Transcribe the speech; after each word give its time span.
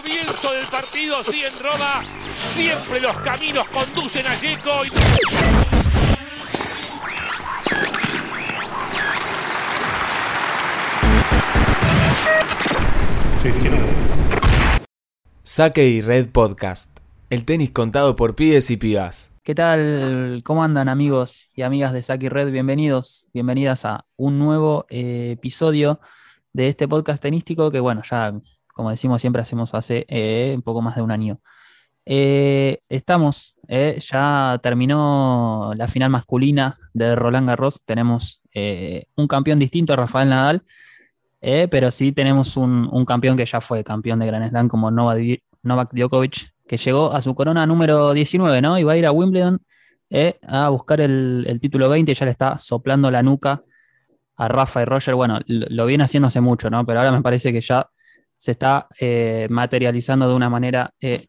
comienzo 0.00 0.52
del 0.52 0.66
partido, 0.68 1.22
sí 1.24 1.42
en 1.44 1.58
Roma. 1.58 2.02
Siempre 2.44 3.00
los 3.00 3.18
caminos 3.18 3.68
conducen 3.68 4.26
a 4.26 4.40
Yeco. 4.40 4.84
Y... 4.86 4.90
Saque 15.42 15.86
y 15.86 16.00
Red 16.00 16.30
Podcast. 16.30 16.98
El 17.28 17.44
tenis 17.44 17.70
contado 17.70 18.16
por 18.16 18.34
pibes 18.34 18.70
y 18.70 18.78
pibas. 18.78 19.32
¿Qué 19.42 19.54
tal? 19.54 20.40
¿Cómo 20.44 20.64
andan 20.64 20.88
amigos 20.88 21.50
y 21.54 21.62
amigas 21.62 21.92
de 21.92 22.00
Saque 22.00 22.26
y 22.26 22.28
Red? 22.30 22.50
Bienvenidos, 22.50 23.28
bienvenidas 23.34 23.84
a 23.84 24.06
un 24.16 24.38
nuevo 24.38 24.86
eh, 24.88 25.32
episodio 25.32 26.00
de 26.52 26.68
este 26.68 26.88
podcast 26.88 27.22
tenístico 27.22 27.70
que, 27.70 27.80
bueno, 27.80 28.02
ya 28.08 28.32
como 28.80 28.88
decimos 28.88 29.20
siempre, 29.20 29.42
hacemos 29.42 29.74
hace 29.74 30.06
eh, 30.08 30.54
un 30.56 30.62
poco 30.62 30.80
más 30.80 30.96
de 30.96 31.02
un 31.02 31.10
año. 31.10 31.38
Eh, 32.06 32.78
estamos, 32.88 33.56
ya 33.68 34.58
terminó 34.62 35.74
la 35.76 35.86
final 35.86 36.08
masculina 36.08 36.78
de 36.94 37.14
Roland 37.14 37.46
Garros. 37.46 37.82
Tenemos 37.84 38.40
un 39.16 39.28
campeón 39.28 39.58
distinto 39.58 39.92
a 39.92 39.96
Rafael 39.96 40.30
Nadal, 40.30 40.62
pero 41.40 41.90
sí 41.90 42.12
tenemos 42.12 42.56
un, 42.56 43.04
campeón 43.06 43.36
que 43.36 43.44
ya 43.44 43.60
fue 43.60 43.84
campeón 43.84 44.18
de 44.20 44.26
Grand 44.26 44.48
Slam 44.48 44.68
como 44.68 44.90
Novak 44.90 45.92
Djokovic, 45.92 46.54
que 46.66 46.78
llegó 46.78 47.12
a 47.12 47.20
su 47.20 47.34
corona 47.34 47.66
número 47.66 48.14
19, 48.14 48.62
¿no? 48.62 48.78
Y 48.78 48.82
va 48.82 48.92
a 48.92 48.96
ir 48.96 49.04
a 49.04 49.12
Wimbledon 49.12 49.60
a 50.48 50.70
buscar 50.70 51.02
el, 51.02 51.44
el 51.46 51.60
título 51.60 51.90
20 51.90 52.12
y 52.12 52.14
ya 52.14 52.24
le 52.24 52.30
está 52.30 52.56
soplando 52.56 53.10
la 53.10 53.22
nuca 53.22 53.62
a 54.40 54.48
Rafa 54.48 54.80
y 54.80 54.86
Roger, 54.86 55.14
bueno, 55.14 55.38
lo, 55.46 55.84
viene 55.84 56.04
haciendo 56.04 56.28
hace 56.28 56.40
mucho, 56.40 56.70
¿no? 56.70 56.86
Pero 56.86 57.00
ahora 57.00 57.12
me 57.12 57.20
parece 57.20 57.52
que 57.52 57.60
ya 57.60 57.90
se 58.40 58.52
está 58.52 58.88
eh, 58.98 59.46
materializando 59.50 60.26
de 60.26 60.34
una 60.34 60.48
manera 60.48 60.94
eh, 60.98 61.26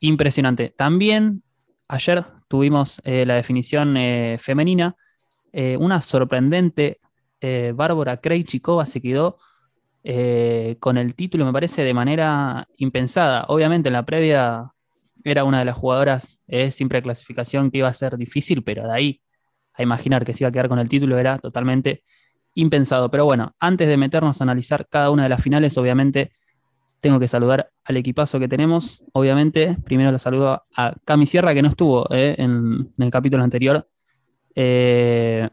impresionante. 0.00 0.74
También 0.76 1.44
ayer 1.86 2.26
tuvimos 2.48 3.00
eh, 3.04 3.24
la 3.24 3.36
definición 3.36 3.96
femenina, 4.40 4.96
una 5.78 6.00
sorprendente 6.00 6.98
Bárbara 7.74 8.16
Krejcikova 8.16 8.86
se 8.86 9.00
quedó 9.00 9.36
con 10.80 10.96
el 10.96 11.14
título, 11.14 11.44
me 11.44 11.52
parece, 11.52 11.84
de 11.84 11.94
manera 11.94 12.66
impensada. 12.78 13.44
Obviamente 13.48 13.90
en 13.90 13.92
la 13.92 14.04
previa 14.04 14.72
era 15.22 15.44
una 15.44 15.60
de 15.60 15.66
las 15.66 15.76
jugadoras 15.76 16.42
sin 16.70 16.88
preclasificación 16.88 17.70
que 17.70 17.78
iba 17.78 17.88
a 17.88 17.92
ser 17.92 18.16
difícil, 18.16 18.64
pero 18.64 18.84
de 18.84 18.92
ahí 18.92 19.20
a 19.74 19.82
imaginar 19.82 20.24
que 20.24 20.32
se 20.32 20.42
iba 20.42 20.48
a 20.48 20.52
quedar 20.52 20.68
con 20.68 20.78
el 20.78 20.88
título 20.88 21.18
era 21.18 21.38
totalmente 21.38 22.02
impensado. 22.54 23.10
Pero 23.10 23.24
bueno, 23.24 23.54
antes 23.58 23.88
de 23.88 23.96
meternos 23.96 24.40
a 24.40 24.44
analizar 24.44 24.86
cada 24.88 25.10
una 25.10 25.24
de 25.24 25.28
las 25.28 25.42
finales, 25.42 25.76
obviamente 25.78 26.32
tengo 27.02 27.18
que 27.18 27.26
saludar 27.26 27.70
al 27.84 27.96
equipazo 27.96 28.38
que 28.38 28.48
tenemos. 28.48 29.02
Obviamente, 29.12 29.76
primero 29.84 30.12
la 30.12 30.18
saludo 30.18 30.62
a 30.76 30.94
Cami 31.04 31.26
Sierra, 31.26 31.52
que 31.52 31.62
no 31.62 31.68
estuvo 31.68 32.06
eh, 32.14 32.36
en, 32.38 32.92
el 32.96 33.10
capítulo 33.10 33.42
anterior, 33.42 33.88
eh, 34.54 35.48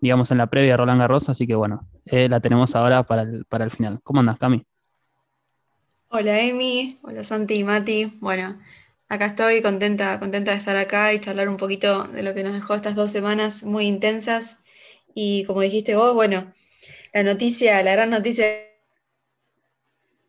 digamos 0.00 0.30
en 0.30 0.38
la 0.38 0.46
previa 0.46 0.72
de 0.72 0.76
Roland 0.76 1.00
Garros, 1.00 1.28
así 1.28 1.46
que 1.46 1.56
bueno, 1.56 1.88
eh, 2.04 2.28
la 2.28 2.38
tenemos 2.40 2.76
ahora 2.76 3.02
para 3.02 3.22
el, 3.22 3.44
para 3.46 3.64
el 3.64 3.72
final. 3.72 3.98
¿Cómo 4.04 4.20
andas, 4.20 4.38
Cami? 4.38 4.64
Hola, 6.08 6.40
Emi. 6.40 6.96
Hola, 7.02 7.24
Santi 7.24 7.54
y 7.54 7.64
Mati. 7.64 8.16
Bueno, 8.20 8.56
acá 9.08 9.26
estoy 9.26 9.62
contenta, 9.62 10.20
contenta 10.20 10.52
de 10.52 10.58
estar 10.58 10.76
acá 10.76 11.12
y 11.12 11.18
charlar 11.18 11.48
un 11.48 11.56
poquito 11.56 12.04
de 12.04 12.22
lo 12.22 12.34
que 12.34 12.44
nos 12.44 12.52
dejó 12.52 12.76
estas 12.76 12.94
dos 12.94 13.10
semanas 13.10 13.64
muy 13.64 13.86
intensas 13.86 14.60
y 15.18 15.44
como 15.44 15.62
dijiste 15.62 15.96
vos, 15.96 16.12
bueno, 16.12 16.52
la 17.14 17.22
noticia, 17.22 17.82
la 17.82 17.92
gran 17.92 18.10
noticia 18.10 18.44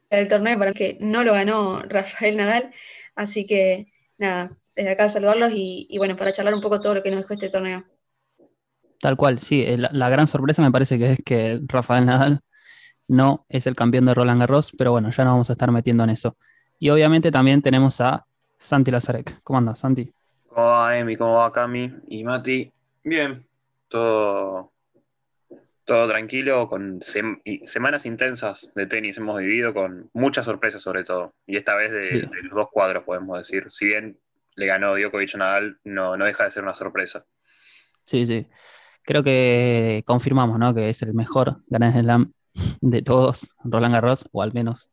del 0.09 0.30
torneo 0.30 0.58
para 0.58 0.72
que 0.72 0.98
no 1.02 1.25
lo 1.25 1.34
ganó 1.34 1.81
Rafael 1.90 2.38
Nadal. 2.38 2.72
Así 3.14 3.46
que 3.46 3.88
nada, 4.18 4.58
desde 4.78 4.92
acá 4.92 5.09
saludarlos 5.09 5.52
y, 5.53 5.94
bueno, 5.97 6.16
para 6.16 6.31
charlar 6.31 6.53
un 6.53 6.62
poco 6.62 6.80
todo 6.80 6.96
lo 6.96 7.03
que 7.03 7.12
nos 7.12 7.20
dejó 7.20 7.34
este 7.34 7.50
torneo. 7.50 7.84
Tal 9.02 9.18
cual, 9.18 9.40
sí. 9.40 9.62
Eh, 9.62 9.76
la, 9.78 10.09
gran 10.09 10.26
sorpresa 10.26 10.62
me 10.62 10.72
parece 10.72 10.97
que 10.97 11.12
es 11.12 11.20
que 11.26 11.59
Rafael 11.66 12.06
Nadal 12.06 12.40
no 13.09 13.46
es 13.50 13.68
el 13.68 13.76
campeón 13.76 14.06
de 14.06 14.14
Roland 14.14 14.40
Garros, 14.40 14.72
pero 14.78 14.94
bueno, 14.94 15.12
ya 15.12 15.26
nos 15.26 15.34
vamos 15.34 15.50
a 15.50 15.53
estar 15.53 15.70
metiendo 15.70 16.06
en 16.06 16.12
eso. 16.12 16.38
Y 16.80 16.92
obviamente 16.92 17.30
también 17.30 17.62
tenemos 17.62 18.00
a 18.00 18.26
Santi 18.58 18.90
Lazarek. 18.90 19.42
¿Cómo 19.44 19.59
andas, 19.59 19.80
Santi? 19.80 20.14
¿Cómo 20.47 20.66
va, 20.66 20.97
Emi? 20.97 21.18
¿Cómo 21.18 21.34
va, 21.34 21.52
Cami? 21.52 21.94
Y 22.08 22.24
Mati. 22.24 22.72
Bien, 23.03 23.46
todo 23.90 24.72
todo 25.88 26.06
tranquilo, 26.09 26.68
con 26.68 27.00
semanas 27.02 28.06
intensas 28.06 28.70
de 28.75 28.88
tenis 28.88 29.18
hemos 29.18 29.40
vivido, 29.40 29.74
con 29.74 30.09
muchas 30.14 30.44
sorpresas 30.44 30.81
sobre 30.81 31.06
todo. 31.06 31.34
Y 31.48 31.56
esta 31.56 31.75
vez 31.75 31.94
de, 31.94 32.30
los 32.44 32.53
dos 32.53 32.68
cuadros, 32.70 33.06
podemos 33.06 33.40
decir. 33.40 33.68
Si 33.72 33.86
bien 33.86 34.20
le 34.56 34.66
ganó 34.66 34.97
Djokovic 34.97 35.36
a 35.36 35.38
Nadal, 35.38 35.78
no, 35.86 36.18
no 36.18 36.26
deja 36.26 36.44
de 36.44 36.52
ser 36.52 36.64
una 36.64 36.76
sorpresa. 36.76 37.26
Sí, 38.03 38.26
sí. 38.26 38.47
Creo 39.03 39.24
que 39.24 40.03
confirmamos, 40.06 40.59
¿no? 40.59 40.76
Que 40.76 40.90
es 40.90 41.02
el 41.03 41.14
mejor 41.14 41.62
Grand 41.68 41.97
Slam 41.97 42.34
de 42.81 43.02
todos, 43.02 43.50
Roland 43.64 43.94
Garros, 43.94 44.28
o 44.34 44.42
al 44.42 44.52
menos 44.53 44.92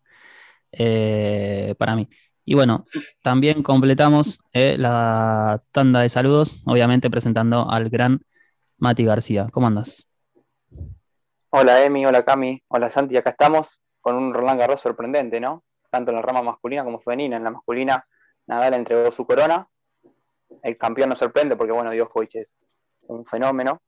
eh, 0.71 1.75
para 1.77 1.97
mí. 1.97 2.09
Y 2.45 2.55
bueno, 2.55 2.87
también 3.21 3.65
completamos 3.65 4.39
eh, 4.53 4.77
la 4.79 5.61
tanda 5.73 6.03
de 6.03 6.09
saludos, 6.09 6.63
obviamente 6.67 7.11
presentando 7.11 7.69
al 7.69 7.91
gran 7.91 8.21
Mati 8.79 9.05
García. 9.05 9.49
¿Cómo 9.51 9.67
andas? 9.67 10.09
Hola 11.57 11.85
Emi, 11.85 12.05
hola 12.05 12.25
Cami, 12.25 12.61
hola 12.67 12.91
Santi, 12.91 13.17
acá 13.17 13.31
estamos 13.31 13.81
con 14.01 14.17
un 14.17 14.35
Roland 14.35 14.59
Garros 14.59 14.81
sorprendente, 14.81 15.39
¿no? 15.39 15.63
Tanto 15.89 16.11
en 16.11 16.17
la 16.17 16.23
rama 16.23 16.43
masculina 16.43 16.83
como 16.83 16.99
femenina. 16.99 17.37
En 17.37 17.45
la 17.45 17.53
masculina, 17.53 18.05
Nadal 18.49 18.75
entregó 18.75 19.13
su 19.13 19.25
corona. 19.25 19.69
El 20.65 20.77
campeón 20.77 21.11
nos 21.11 21.21
sorprende 21.21 21.55
porque, 21.55 21.73
bueno, 21.73 21.93
Djokovic 21.93 22.35
es 22.35 22.57
un 23.03 23.25
fenómeno 23.25 23.81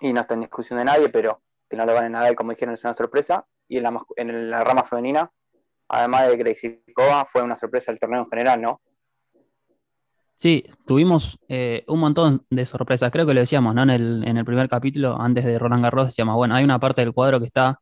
y 0.00 0.12
no 0.12 0.20
está 0.20 0.34
en 0.34 0.40
discusión 0.40 0.78
de 0.78 0.84
nadie, 0.84 1.08
pero 1.08 1.40
que 1.70 1.74
no 1.78 1.86
lo 1.86 1.94
van 1.94 2.04
a 2.04 2.08
Nadal, 2.10 2.36
como 2.36 2.50
dijeron, 2.50 2.74
es 2.74 2.84
una 2.84 2.92
sorpresa. 2.92 3.46
Y 3.66 3.78
en 3.78 3.84
la, 3.84 4.02
en 4.16 4.50
la 4.50 4.62
rama 4.62 4.84
femenina, 4.84 5.32
además 5.88 6.28
de 6.28 6.38
Krejcikova, 6.38 7.24
fue 7.24 7.40
una 7.40 7.56
sorpresa 7.56 7.92
el 7.92 7.98
torneo 7.98 8.24
en 8.24 8.28
general, 8.28 8.60
¿no? 8.60 8.82
Sí, 10.38 10.64
tuvimos 10.86 11.38
eh, 11.48 11.84
un 11.88 12.00
montón 12.00 12.44
de 12.50 12.66
sorpresas. 12.66 13.10
Creo 13.10 13.26
que 13.26 13.34
lo 13.34 13.40
decíamos, 13.40 13.74
¿no? 13.74 13.82
En 13.82 13.90
el, 13.90 14.24
en 14.26 14.36
el 14.36 14.44
primer 14.44 14.68
capítulo, 14.68 15.18
antes 15.20 15.44
de 15.44 15.58
Roland 15.58 15.82
Garros, 15.82 16.06
decíamos, 16.06 16.36
bueno, 16.36 16.54
hay 16.54 16.64
una 16.64 16.78
parte 16.78 17.00
del 17.02 17.12
cuadro 17.14 17.40
que 17.40 17.46
está 17.46 17.80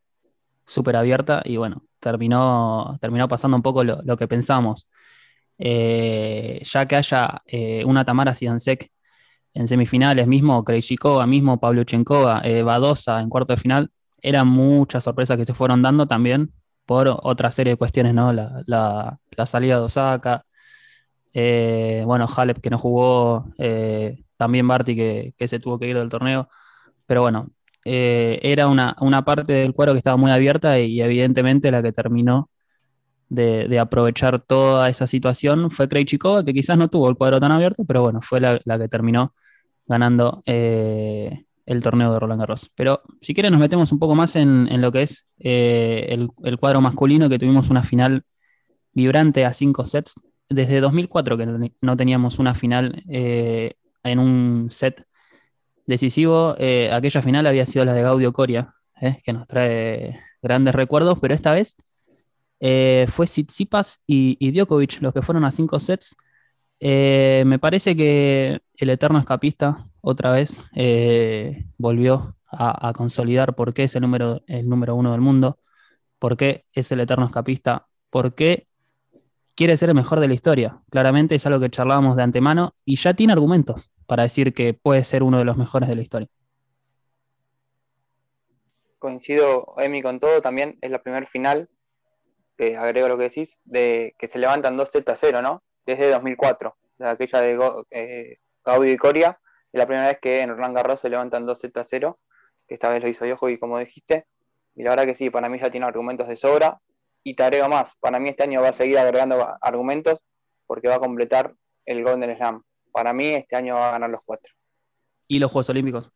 súper 0.65 0.95
abierta 0.95 1.41
y 1.45 1.57
bueno, 1.57 1.83
terminó, 1.99 2.97
terminó 3.01 3.27
pasando 3.27 3.57
un 3.57 3.63
poco 3.63 3.83
lo, 3.83 4.17
que 4.17 4.27
pensamos. 4.27 4.87
Eh, 5.57 6.61
ya 6.63 6.87
que 6.87 6.95
haya 6.95 7.41
eh, 7.47 7.83
una 7.85 8.05
Tamara 8.05 8.33
Sidansek 8.33 8.91
en 9.53 9.67
semifinales, 9.67 10.27
mismo 10.27 10.63
Krejcikova, 10.63 11.27
mismo 11.27 11.59
Pablo 11.59 11.83
Chenkova, 11.83 12.43
Badosa 12.63 13.21
en 13.21 13.29
cuarto 13.29 13.53
de 13.53 13.57
final, 13.57 13.91
eran 14.21 14.47
muchas 14.47 15.03
sorpresas 15.03 15.37
que 15.37 15.45
se 15.45 15.53
fueron 15.53 15.81
dando 15.81 16.07
también 16.07 16.53
por 16.85 17.07
otra 17.23 17.51
serie 17.51 17.73
de 17.73 17.77
cuestiones, 17.77 18.13
¿no? 18.13 18.33
La, 18.33 18.61
la, 18.67 19.19
la 19.31 19.45
salida 19.45 19.77
de 19.77 19.83
Osaka, 19.83 20.45
eh, 21.33 22.03
bueno, 22.05 22.27
Halep 22.27 22.59
que 22.61 22.69
no 22.69 22.77
jugó, 22.77 23.51
eh, 23.57 24.23
también 24.37 24.67
Barty 24.67 24.95
que, 24.95 25.47
se 25.47 25.59
tuvo 25.59 25.79
que 25.79 25.87
ir 25.87 25.97
del 25.97 26.09
torneo. 26.09 26.49
Pero 27.05 27.21
bueno, 27.21 27.49
eh, 27.85 28.39
era 28.43 28.67
una, 28.67 29.25
parte 29.25 29.53
del 29.53 29.73
cuadro 29.73 29.93
que 29.93 29.99
estaba 29.99 30.17
muy 30.17 30.31
abierta 30.31 30.79
y, 30.79 31.01
evidentemente 31.01 31.71
la 31.71 31.81
que 31.83 31.91
terminó 31.91 32.49
de, 33.29 33.79
aprovechar 33.79 34.39
toda 34.41 34.89
esa 34.89 35.07
situación 35.07 35.71
fue 35.71 35.89
Krejcikova, 35.89 36.43
que 36.45 36.53
quizás 36.53 36.77
no 36.77 36.89
tuvo 36.89 37.09
el 37.09 37.17
cuadro 37.17 37.39
tan 37.39 37.51
abierto, 37.51 37.83
pero 37.85 38.03
bueno, 38.03 38.21
fue 38.21 38.39
la, 38.39 38.59
que 38.59 38.87
terminó 38.89 39.33
ganando 39.87 40.43
el 40.45 41.81
torneo 41.81 42.13
de 42.13 42.19
Roland 42.19 42.41
Garros. 42.41 42.71
Pero 42.75 43.01
si 43.21 43.33
quieren 43.33 43.51
nos 43.51 43.61
metemos 43.61 43.91
un 43.91 43.99
poco 43.99 44.15
más 44.15 44.35
en, 44.35 44.81
lo 44.81 44.91
que 44.91 45.01
es 45.03 45.27
el, 45.39 46.29
el, 46.43 46.57
cuadro 46.59 46.81
masculino, 46.81 47.27
que 47.29 47.39
tuvimos 47.39 47.69
una 47.69 47.83
final 47.83 48.23
vibrante 48.93 49.45
a 49.45 49.53
cinco 49.53 49.83
sets 49.83 50.15
desde 50.53 50.81
2004 50.81 51.37
que 51.37 51.71
no 51.81 51.97
teníamos 51.97 52.39
una 52.39 52.55
final 52.55 53.03
eh, 53.09 53.75
en 54.03 54.19
un 54.19 54.69
set 54.71 55.05
decisivo. 55.85 56.55
Eh, 56.57 56.91
aquella 56.91 57.21
final 57.21 57.47
había 57.47 57.65
sido 57.65 57.85
la 57.85 57.93
de 57.93 58.03
Gaudio 58.03 58.33
Coria, 58.33 58.73
eh, 59.01 59.19
que 59.23 59.33
nos 59.33 59.47
trae 59.47 60.19
grandes 60.41 60.75
recuerdos, 60.75 61.19
pero 61.19 61.33
esta 61.33 61.53
vez 61.53 61.75
fue 63.09 63.25
Tsitsipas 63.25 63.99
y, 64.07 64.37
y, 64.39 64.51
Djokovic 64.51 65.01
los 65.01 65.13
que 65.13 65.21
fueron 65.21 65.43
a 65.43 65.51
cinco 65.51 65.79
sets. 65.81 66.15
me 66.79 67.59
parece 67.59 67.95
que 67.95 68.61
el 68.75 68.89
eterno 68.89 69.19
escapista 69.19 69.77
otra 70.01 70.31
vez 70.31 70.69
volvió 71.77 72.37
a, 72.57 72.93
consolidar 72.93 73.55
por 73.55 73.73
qué 73.73 73.83
es 73.83 73.95
el 73.95 74.01
número, 74.01 74.41
el 74.47 74.69
número 74.69 74.95
uno 74.95 75.11
del 75.11 75.21
mundo, 75.21 75.59
por 76.19 76.37
qué 76.37 76.65
es 76.73 76.91
el 76.91 76.99
eterno 77.01 77.25
escapista, 77.25 77.87
por 78.09 78.35
qué 78.35 78.67
quiere 79.55 79.77
ser 79.77 79.89
el 79.89 79.95
mejor 79.95 80.19
de 80.19 80.27
la 80.27 80.33
historia. 80.33 80.81
Claramente 80.89 81.35
es 81.35 81.45
algo 81.45 81.59
que 81.59 81.69
charlábamos 81.69 82.15
de 82.15 82.23
antemano 82.23 82.75
y 82.85 82.95
ya 82.95 83.13
tiene 83.13 83.33
argumentos 83.33 83.91
para 84.05 84.23
decir 84.23 84.53
que 84.53 84.73
puede 84.73 85.03
ser 85.03 85.23
uno 85.23 85.37
de 85.37 85.45
los 85.45 85.57
mejores 85.57 85.89
de 85.89 85.95
la 85.95 86.01
historia. 86.01 86.27
Coincido, 88.99 89.73
Emi, 89.77 90.01
con 90.01 90.19
todo. 90.19 90.41
También 90.41 90.77
es 90.81 90.91
la 90.91 91.01
primera 91.01 91.25
final 91.27 91.69
que 92.57 92.77
agrego 92.77 93.07
lo 93.07 93.17
que 93.17 93.23
decís, 93.23 93.59
de 93.65 94.15
que 94.17 94.27
se 94.27 94.39
levantan 94.39 94.77
2 94.77 94.89
sets 94.91 95.09
a 95.09 95.15
0, 95.15 95.41
¿no? 95.41 95.63
Desde 95.85 96.11
2004, 96.11 96.75
de 96.99 97.09
aquella 97.09 97.41
de 97.41 97.85
eh, 97.89 98.37
Gaudio 98.63 98.93
y 98.93 98.97
Coria, 98.97 99.39
es 99.71 99.79
la 99.79 99.87
primera 99.87 100.07
vez 100.07 100.19
que 100.21 100.39
en 100.39 100.49
Roland 100.49 100.75
Garros 100.75 100.99
se 100.99 101.09
levantan 101.09 101.45
2 101.45 101.59
sets 101.59 101.77
a 101.77 101.83
0, 101.83 102.19
que 102.67 102.75
esta 102.75 102.89
vez 102.89 103.01
lo 103.01 103.09
hizo 103.09 103.49
y 103.49 103.57
como 103.57 103.79
dijiste, 103.79 104.27
y 104.75 104.83
la 104.83 104.91
verdad 104.91 105.05
que 105.05 105.15
sí, 105.15 105.29
para 105.29 105.49
mí 105.49 105.59
ya 105.59 105.71
tiene 105.71 105.85
argumentos 105.85 106.27
de 106.27 106.35
sobra, 106.35 106.79
y 107.23 107.35
te 107.35 107.43
agrego 107.43 107.69
más, 107.69 107.95
para 107.99 108.19
mí 108.19 108.29
este 108.29 108.43
año 108.43 108.61
va 108.61 108.69
a 108.69 108.73
seguir 108.73 108.97
agregando 108.99 109.55
argumentos 109.61 110.19
porque 110.67 110.89
va 110.89 110.95
a 110.95 110.99
completar 110.99 111.53
el 111.85 112.03
Golden 112.03 112.35
Slam. 112.35 112.63
Para 112.91 113.13
mí 113.13 113.27
este 113.33 113.55
año 113.55 113.75
va 113.75 113.89
a 113.89 113.91
ganar 113.93 114.09
los 114.09 114.21
cuatro. 114.25 114.51
¿Y 115.27 115.39
los 115.39 115.51
Juegos 115.51 115.69
Olímpicos? 115.69 116.11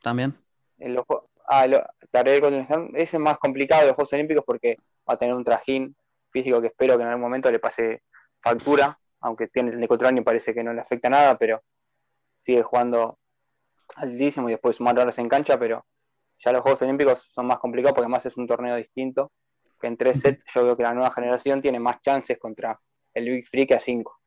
¿También? 0.00 0.34
En 0.78 0.94
los, 0.94 1.04
ah, 1.46 1.66
lo, 1.66 1.84
el 2.12 2.40
Golden 2.40 2.66
Slam 2.66 2.90
ese 2.94 3.16
es 3.16 3.20
más 3.20 3.38
complicado 3.38 3.82
de 3.82 3.88
los 3.88 3.96
Juegos 3.96 4.12
Olímpicos 4.12 4.44
porque 4.46 4.76
va 5.08 5.14
a 5.14 5.18
tener 5.18 5.34
un 5.34 5.44
trajín 5.44 5.96
físico 6.30 6.60
que 6.60 6.68
espero 6.68 6.96
que 6.96 7.02
en 7.02 7.08
algún 7.08 7.22
momento 7.22 7.50
le 7.50 7.58
pase 7.58 8.02
factura, 8.40 8.98
aunque 9.20 9.48
tiene 9.48 9.70
el 9.70 9.80
de 9.80 10.14
y 10.16 10.20
parece 10.20 10.54
que 10.54 10.62
no 10.62 10.72
le 10.72 10.80
afecta 10.80 11.08
nada, 11.08 11.36
pero 11.36 11.62
sigue 12.44 12.62
jugando 12.62 13.18
altísimo 13.96 14.48
y 14.48 14.52
después 14.52 14.76
sumar 14.76 14.98
horas 14.98 15.18
en 15.18 15.28
cancha, 15.28 15.58
pero 15.58 15.84
ya 16.38 16.52
los 16.52 16.60
Juegos 16.62 16.82
Olímpicos 16.82 17.30
son 17.32 17.46
más 17.46 17.58
complicados 17.58 17.94
porque 17.94 18.04
además 18.04 18.26
es 18.26 18.36
un 18.36 18.46
torneo 18.46 18.76
distinto 18.76 19.32
en 19.86 19.96
tres 19.96 20.20
sets 20.20 20.42
yo 20.54 20.64
veo 20.64 20.76
que 20.76 20.82
la 20.82 20.94
nueva 20.94 21.12
generación 21.12 21.60
tiene 21.60 21.78
más 21.78 22.00
chances 22.02 22.38
contra 22.38 22.80
el 23.12 23.28
Big 23.30 23.46
Free 23.48 23.66
que 23.66 23.74
a 23.74 23.80
cinco. 23.80 24.20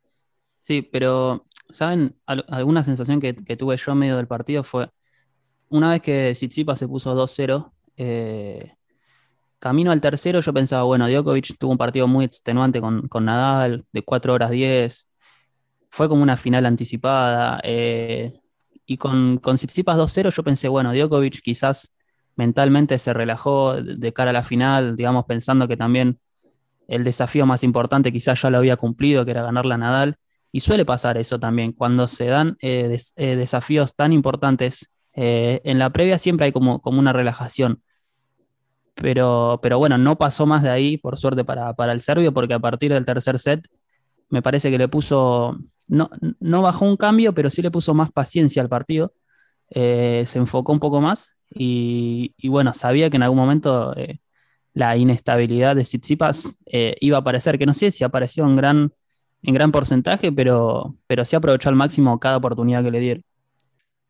Sí, 0.64 0.82
pero, 0.82 1.46
¿saben? 1.70 2.18
alguna 2.26 2.84
sensación 2.84 3.22
que, 3.22 3.34
tuve 3.34 3.78
yo 3.78 3.92
en 3.94 3.98
medio 3.98 4.18
del 4.18 4.28
partido 4.28 4.64
fue, 4.64 4.90
una 5.70 5.92
vez 5.92 6.02
que 6.02 6.32
Tsitsipas 6.34 6.78
se 6.80 6.88
puso 6.88 7.16
2-0, 7.16 7.72
eh, 7.96 8.74
camino 9.60 9.92
al 9.92 10.02
tercero 10.02 10.42
yo 10.42 10.54
pensaba, 10.54 10.84
bueno, 10.84 11.08
Djokovic 11.08 11.58
tuvo 11.58 11.72
un 11.72 11.78
partido 11.78 12.08
muy 12.08 12.26
extenuante 12.26 12.82
con, 12.82 13.26
Nadal, 13.26 13.86
de 13.92 14.02
4 14.04 14.34
horas 14.34 14.52
10, 14.52 15.10
fue 15.90 16.10
como 16.10 16.22
una 16.22 16.38
final 16.38 16.66
anticipada, 16.66 17.60
eh, 17.64 18.34
y 18.86 18.98
con, 18.98 19.38
con 19.38 19.56
Tsitsipas 19.56 19.98
2-0 19.98 20.32
yo 20.32 20.44
pensé, 20.44 20.68
bueno, 20.68 20.94
Djokovic 20.94 21.42
quizás 21.42 21.94
mentalmente 22.38 23.00
se 23.00 23.14
relajó 23.14 23.82
de 23.82 24.14
cara 24.14 24.30
a 24.30 24.34
la 24.34 24.44
final, 24.44 24.96
digamos, 24.96 25.26
pensando 25.26 25.68
que 25.68 25.76
también 25.76 26.20
el 26.88 27.04
desafío 27.04 27.46
más 27.46 27.64
importante 27.64 28.14
quizás 28.14 28.42
ya 28.42 28.50
lo 28.50 28.60
había 28.60 28.78
cumplido, 28.78 29.26
que 29.26 29.32
era 29.32 29.44
ganar 29.44 29.66
la 29.66 29.78
Nadal. 29.78 30.18
Y 30.52 30.62
suele 30.62 30.86
pasar 30.86 31.18
eso 31.18 31.40
también, 31.40 31.74
cuando 31.74 32.08
se 32.08 32.26
dan 32.26 32.56
eh, 32.62 32.96
eh, 33.16 33.36
desafíos 33.36 33.96
tan 33.96 34.14
importantes, 34.14 34.92
eh, 35.14 35.62
en 35.66 35.80
la 35.80 35.90
previa 35.90 36.18
siempre 36.20 36.46
hay 36.46 36.52
como, 36.52 36.80
como 36.80 37.00
una 37.00 37.12
relajación. 37.12 37.82
Pero, 38.96 39.60
pero, 39.62 39.78
bueno, 39.78 39.98
no 39.98 40.18
pasó 40.18 40.46
más 40.46 40.64
de 40.64 40.70
ahí, 40.70 40.98
por 40.98 41.18
suerte, 41.18 41.44
para, 41.44 41.74
el 41.92 42.02
serbio, 42.02 42.34
porque 42.34 42.54
a 42.54 42.60
partir 42.60 42.94
del 42.94 43.06
tercer 43.06 43.38
set 43.40 43.68
me 44.30 44.42
parece 44.42 44.72
que 44.72 44.78
le 44.78 44.88
puso, 44.88 45.58
no, 45.88 46.10
no 46.40 46.62
bajó 46.62 46.86
un 46.86 46.98
cambio, 46.98 47.34
pero 47.34 47.50
sí 47.50 47.62
le 47.62 47.72
puso 47.72 47.94
más 47.94 48.12
paciencia 48.12 48.62
al 48.62 48.70
partido. 48.70 49.14
se 49.70 50.38
enfocó 50.38 50.72
un 50.72 50.80
poco 50.80 51.02
más 51.02 51.37
y, 51.50 52.34
bueno, 52.48 52.74
sabía 52.74 53.10
que 53.10 53.18
en 53.18 53.24
algún 53.24 53.40
momento 53.40 53.96
eh, 53.96 54.20
la 54.74 54.98
inestabilidad 54.98 55.76
de 55.76 55.84
Tsitsipas 55.84 56.58
eh, 56.66 56.96
iba 57.00 57.18
a 57.18 57.22
aparecer, 57.22 57.58
que 57.58 57.66
no 57.66 57.74
sé 57.74 57.92
si 57.92 58.04
apareció 58.04 58.46
en 58.46 58.56
gran, 58.56 58.94
en 59.42 59.54
gran 59.54 59.72
porcentaje, 59.72 60.32
pero, 60.32 60.96
pero 61.08 61.26
sí 61.26 61.36
aprovechó 61.36 61.70
al 61.70 61.76
máximo 61.76 62.20
cada 62.20 62.38
oportunidad 62.38 62.84
que 62.84 62.92
le 62.92 63.00
dieron. 63.00 63.24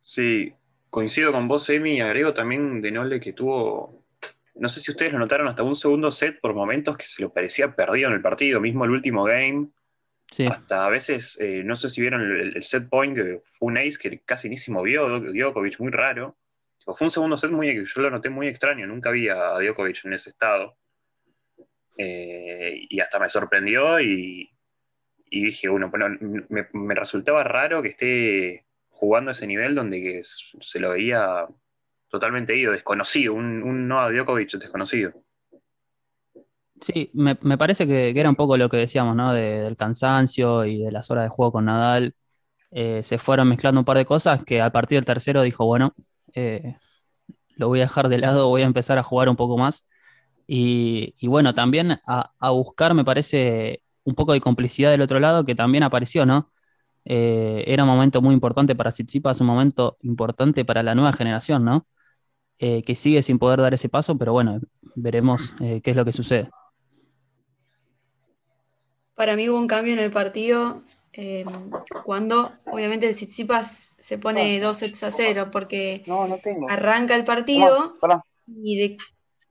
Sí, 0.02 0.54
coincido 0.90 1.32
con 1.32 1.48
vos, 1.48 1.70
Emi, 1.70 1.98
y 1.98 2.02
agrego 2.02 2.34
también 2.34 2.82
de 2.82 2.92
Nole 2.92 3.20
que 3.20 3.34
tuvo, 3.34 4.04
no 4.56 4.70
sé 4.70 4.80
si 4.80 4.92
ustedes 4.92 5.14
lo 5.14 5.20
notaron, 5.20 5.48
hasta 5.48 5.64
un 5.64 5.76
segundo 5.76 6.12
set 6.12 6.40
por 6.42 6.54
momentos 6.54 6.98
que 6.98 7.06
se 7.06 7.22
lo 7.22 7.32
parecía 7.32 7.76
perdido 7.76 8.10
en 8.10 8.16
el 8.16 8.22
partido, 8.22 8.60
mismo 8.60 8.86
el 8.86 8.92
último 8.92 9.24
game. 9.24 9.70
Hasta 10.50 10.86
a 10.86 10.90
veces, 10.90 11.38
eh, 11.40 11.62
no 11.64 11.78
sé 11.78 11.90
si 11.90 12.02
vieron 12.02 12.22
el, 12.22 12.62
set 12.64 12.90
point, 12.90 13.16
que 13.16 13.42
fue 13.46 13.68
un 13.68 13.78
ace 13.78 13.98
que 13.98 14.20
casi 14.20 14.50
ni 14.50 14.58
se 14.58 14.72
movió, 14.72 15.20
Djokovic, 15.20 15.80
muy 15.80 15.92
raro. 15.92 16.36
Fue 16.96 17.06
un 17.06 17.12
segundo 17.12 17.38
set 17.38 17.52
muy, 17.52 17.86
yo 17.86 18.02
lo 18.02 18.10
noté 18.10 18.30
muy 18.30 18.48
extraño, 18.48 18.88
nunca 18.88 19.12
vi 19.12 19.28
a 19.28 19.60
Djokovic 19.60 20.06
en 20.06 20.14
ese 20.14 20.30
estado. 20.30 20.78
Eh, 21.98 22.86
y 22.90 23.00
hasta 23.00 23.20
me 23.20 23.30
sorprendió 23.30 24.00
y, 24.00 24.50
dije, 25.30 25.68
bueno, 25.68 25.92
me, 26.50 26.96
resultaba 26.96 27.44
raro 27.44 27.82
que 27.82 27.90
esté 27.90 28.66
jugando 28.90 29.30
a 29.30 29.34
ese 29.34 29.48
nivel 29.48 29.76
donde 29.76 30.22
se 30.24 30.80
lo 30.80 30.92
veía 30.92 31.46
totalmente 32.10 32.56
ido, 32.56 32.72
desconocido, 32.72 33.34
un, 33.34 33.64
un 33.64 33.88
Noah 33.88 34.12
Djokovic 34.12 34.52
desconocido. 34.54 35.14
Sí, 36.80 37.10
me, 37.14 37.36
parece 37.58 37.88
que, 37.88 38.10
era 38.18 38.30
un 38.30 38.36
poco 38.36 38.56
lo 38.56 38.70
que 38.70 38.78
decíamos, 38.78 39.16
¿no? 39.16 39.34
del 39.34 39.76
cansancio 39.76 40.66
y 40.66 40.84
de 40.84 40.92
las 40.92 41.10
horas 41.10 41.26
de 41.26 41.30
juego 41.30 41.52
con 41.54 41.66
Nadal. 41.66 42.14
Eh, 42.72 43.02
se 43.04 43.18
fueron 43.18 43.50
mezclando 43.50 43.82
un 43.82 43.86
par 43.86 43.98
de 43.98 44.06
cosas 44.06 44.44
que 44.44 44.62
a 44.62 44.72
partir 44.72 44.98
del 44.98 45.06
tercero 45.06 45.42
dijo, 45.42 45.66
bueno, 45.66 45.96
eh, 46.38 46.78
lo 47.56 47.68
voy 47.68 47.80
a 47.80 47.84
dejar 47.84 48.10
de 48.10 48.20
lado, 48.20 48.48
voy 48.50 48.62
a 48.62 48.66
empezar 48.66 49.00
a 49.00 49.04
jugar 49.04 49.28
un 49.28 49.36
poco 49.36 49.58
más. 49.58 49.88
Y, 50.46 51.16
bueno, 51.24 51.56
también 51.56 52.00
a, 52.06 52.50
buscar, 52.52 52.94
me 52.94 53.04
parece, 53.04 53.82
un 54.04 54.14
poco 54.14 54.34
de 54.34 54.40
complicidad 54.40 54.92
del 54.92 55.02
otro 55.02 55.20
lado 55.20 55.44
que 55.44 55.56
también 55.56 55.84
apareció, 55.84 56.26
¿no? 56.26 56.52
Eh, 57.06 57.64
era 57.68 57.84
un 57.84 57.90
momento 57.90 58.22
muy 58.22 58.34
importante 58.36 58.76
para 58.76 58.92
Tsitsipas, 58.92 59.42
un 59.42 59.48
momento 59.48 59.98
importante 60.02 60.64
para 60.64 60.84
la 60.84 60.94
nueva 60.94 61.12
generación, 61.12 61.66
¿no? 61.66 61.88
Eh, 62.60 62.84
que 62.84 62.96
sigue 62.96 63.24
sin 63.24 63.40
poder 63.40 63.60
dar 63.60 63.74
ese 63.74 63.90
paso, 63.90 64.16
pero 64.18 64.32
bueno, 64.34 64.60
veremos 64.96 65.56
qué 65.58 65.82
es 65.84 65.96
lo 65.96 66.06
que 66.06 66.14
sucede. 66.14 66.50
Para 69.16 69.36
mí 69.36 69.50
hubo 69.50 69.58
un 69.58 69.68
cambio 69.68 69.94
en 69.94 70.00
el 70.00 70.12
partido 70.12 70.84
Em, 71.20 71.48
cuando 72.04 72.54
obviamente 72.68 73.12
Tsitsipas 73.12 73.96
se 73.98 74.20
pone 74.20 74.60
dos 74.60 74.78
sets 74.78 75.02
a 75.02 75.10
cero 75.10 75.50
porque 75.52 76.04
arranca 76.70 77.16
el 77.16 77.24
partido 77.24 77.98
y 78.46 78.96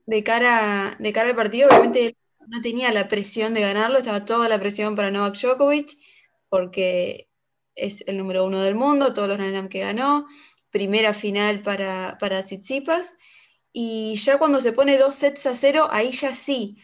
de, 0.06 0.22
cara, 0.22 0.94
de 1.00 1.12
cara 1.12 1.30
al 1.30 1.34
partido 1.34 1.68
obviamente 1.68 2.16
no 2.46 2.60
tenía 2.60 2.92
la 2.92 3.08
presión 3.08 3.52
de 3.52 3.62
ganarlo, 3.62 3.98
estaba 3.98 4.24
toda 4.24 4.48
la 4.48 4.60
presión 4.60 4.94
para 4.94 5.10
Novak 5.10 5.34
Djokovic 5.36 5.88
porque 6.48 7.26
es 7.74 8.04
el 8.06 8.16
número 8.16 8.44
uno 8.44 8.60
del 8.60 8.76
mundo, 8.76 9.12
todos 9.12 9.26
los 9.26 9.36
Grand 9.36 9.68
que 9.68 9.80
ganó, 9.80 10.28
primera 10.70 11.12
final 11.12 11.62
para, 11.62 12.16
para 12.20 12.44
Tsitsipas. 12.44 13.12
Y 13.72 14.14
ya 14.14 14.38
cuando 14.38 14.60
se 14.60 14.72
pone 14.72 14.98
dos 14.98 15.16
sets 15.16 15.46
a 15.46 15.54
cero, 15.56 15.88
ahí 15.90 16.12
ya 16.12 16.32
sí 16.32 16.76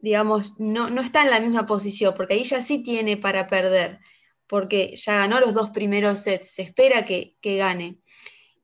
digamos, 0.00 0.58
no, 0.58 0.90
no 0.90 1.00
está 1.02 1.22
en 1.22 1.30
la 1.30 1.40
misma 1.40 1.66
posición, 1.66 2.14
porque 2.16 2.34
ahí 2.34 2.44
ya 2.44 2.62
sí 2.62 2.78
tiene 2.82 3.16
para 3.16 3.46
perder, 3.46 3.98
porque 4.46 4.94
ya 4.96 5.16
ganó 5.16 5.40
los 5.40 5.54
dos 5.54 5.70
primeros 5.70 6.20
sets, 6.20 6.54
se 6.54 6.62
espera 6.62 7.04
que, 7.04 7.36
gane. 7.42 7.98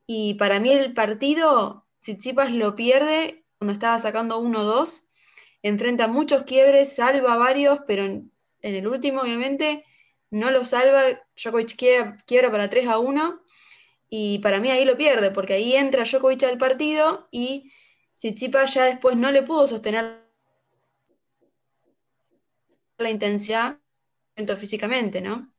Y 0.07 0.35
para 0.35 0.59
mí 0.59 0.71
el 0.71 0.93
partido, 0.93 1.85
si 1.99 2.17
Chipas 2.17 2.51
lo 2.51 2.75
pierde, 2.75 3.45
cuando 3.57 3.73
estaba 3.73 3.97
sacando 3.97 4.41
1-2, 4.41 5.03
enfrenta 5.61 6.07
muchos 6.07 6.43
quiebres, 6.43 6.95
salva 6.95 7.37
varios, 7.37 7.79
pero 7.87 8.05
en, 8.05 8.31
el 8.61 8.87
último, 8.87 9.21
obviamente, 9.21 9.85
no 10.31 10.51
lo 10.51 10.63
salva. 10.65 11.03
Djokovic 11.35 11.75
quiebra, 11.75 12.17
quiebra 12.25 12.51
para 12.51 12.69
3 12.69 12.87
a 12.87 12.99
1 12.99 13.41
y 14.09 14.39
para 14.39 14.59
mí 14.59 14.69
ahí 14.69 14.85
lo 14.85 14.97
pierde, 14.97 15.31
porque 15.31 15.53
ahí 15.53 15.75
entra 15.75 16.03
Djokovic 16.03 16.43
al 16.43 16.57
partido 16.57 17.27
y 17.31 17.71
Tsitsipas 18.17 18.73
ya 18.73 18.85
después 18.85 19.17
no 19.17 19.31
le 19.31 19.43
pudo 19.43 19.67
sostener 19.67 20.24
la 22.97 23.09
intensidad 23.09 23.77
físicamente, 24.57 25.21
¿no? 25.21 25.51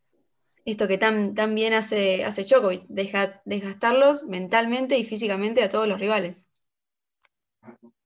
Esto 0.65 0.89
que 0.89 0.99
tan, 0.99 1.35
tan 1.35 1.55
bien 1.55 1.73
hace, 1.75 2.25
hace 2.25 2.45
desgastarlos 2.89 4.25
mentalmente 4.25 4.99
y 4.99 5.05
físicamente 5.05 5.63
a 5.63 5.69
todos 5.69 5.87
los 5.87 6.01
rivales. 6.01 6.49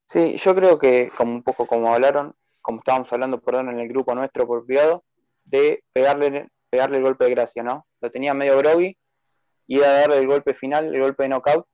Sí, 0.07 0.37
yo 0.37 0.55
creo 0.55 0.79
que, 0.79 1.11
como 1.17 1.33
un 1.33 1.43
poco 1.43 1.67
como 1.67 1.93
hablaron, 1.93 2.35
como 2.61 2.81
estábamos 2.81 3.13
hablando, 3.13 3.41
perdón, 3.41 3.71
en 3.71 3.79
el 3.81 3.89
grupo 3.89 4.15
nuestro 4.15 4.47
por 4.47 4.67
privado, 4.67 5.05
de 5.45 5.83
pegarle, 5.93 6.49
pegarle 6.69 6.99
el 6.99 7.05
golpe 7.05 7.25
de 7.25 7.31
gracia, 7.31 7.63
¿no? 7.63 7.87
Lo 8.01 8.11
tenía 8.11 8.35
medio 8.35 8.59
groggy, 8.59 8.97
iba 9.67 9.87
a 9.87 9.93
darle 9.93 10.19
el 10.19 10.27
golpe 10.27 10.53
final, 10.53 10.95
el 10.95 11.01
golpe 11.01 11.23
de 11.23 11.31
knockout, 11.31 11.67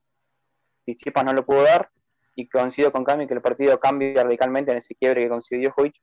Chipas 0.96 1.24
no 1.24 1.32
lo 1.32 1.44
pudo 1.44 1.62
dar, 1.62 1.90
y 2.36 2.48
coincido 2.48 2.92
con 2.92 3.02
Cami 3.02 3.26
que 3.26 3.34
el 3.34 3.42
partido 3.42 3.80
cambia 3.80 4.22
radicalmente 4.22 4.70
en 4.70 4.78
ese 4.78 4.94
quiebre 4.94 5.22
que 5.22 5.28
consiguió 5.30 5.70
Djokovic, 5.70 5.96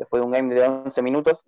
después 0.00 0.20
de 0.20 0.26
un 0.26 0.32
game 0.32 0.54
de 0.54 0.66
11 0.66 1.02
minutos. 1.02 1.44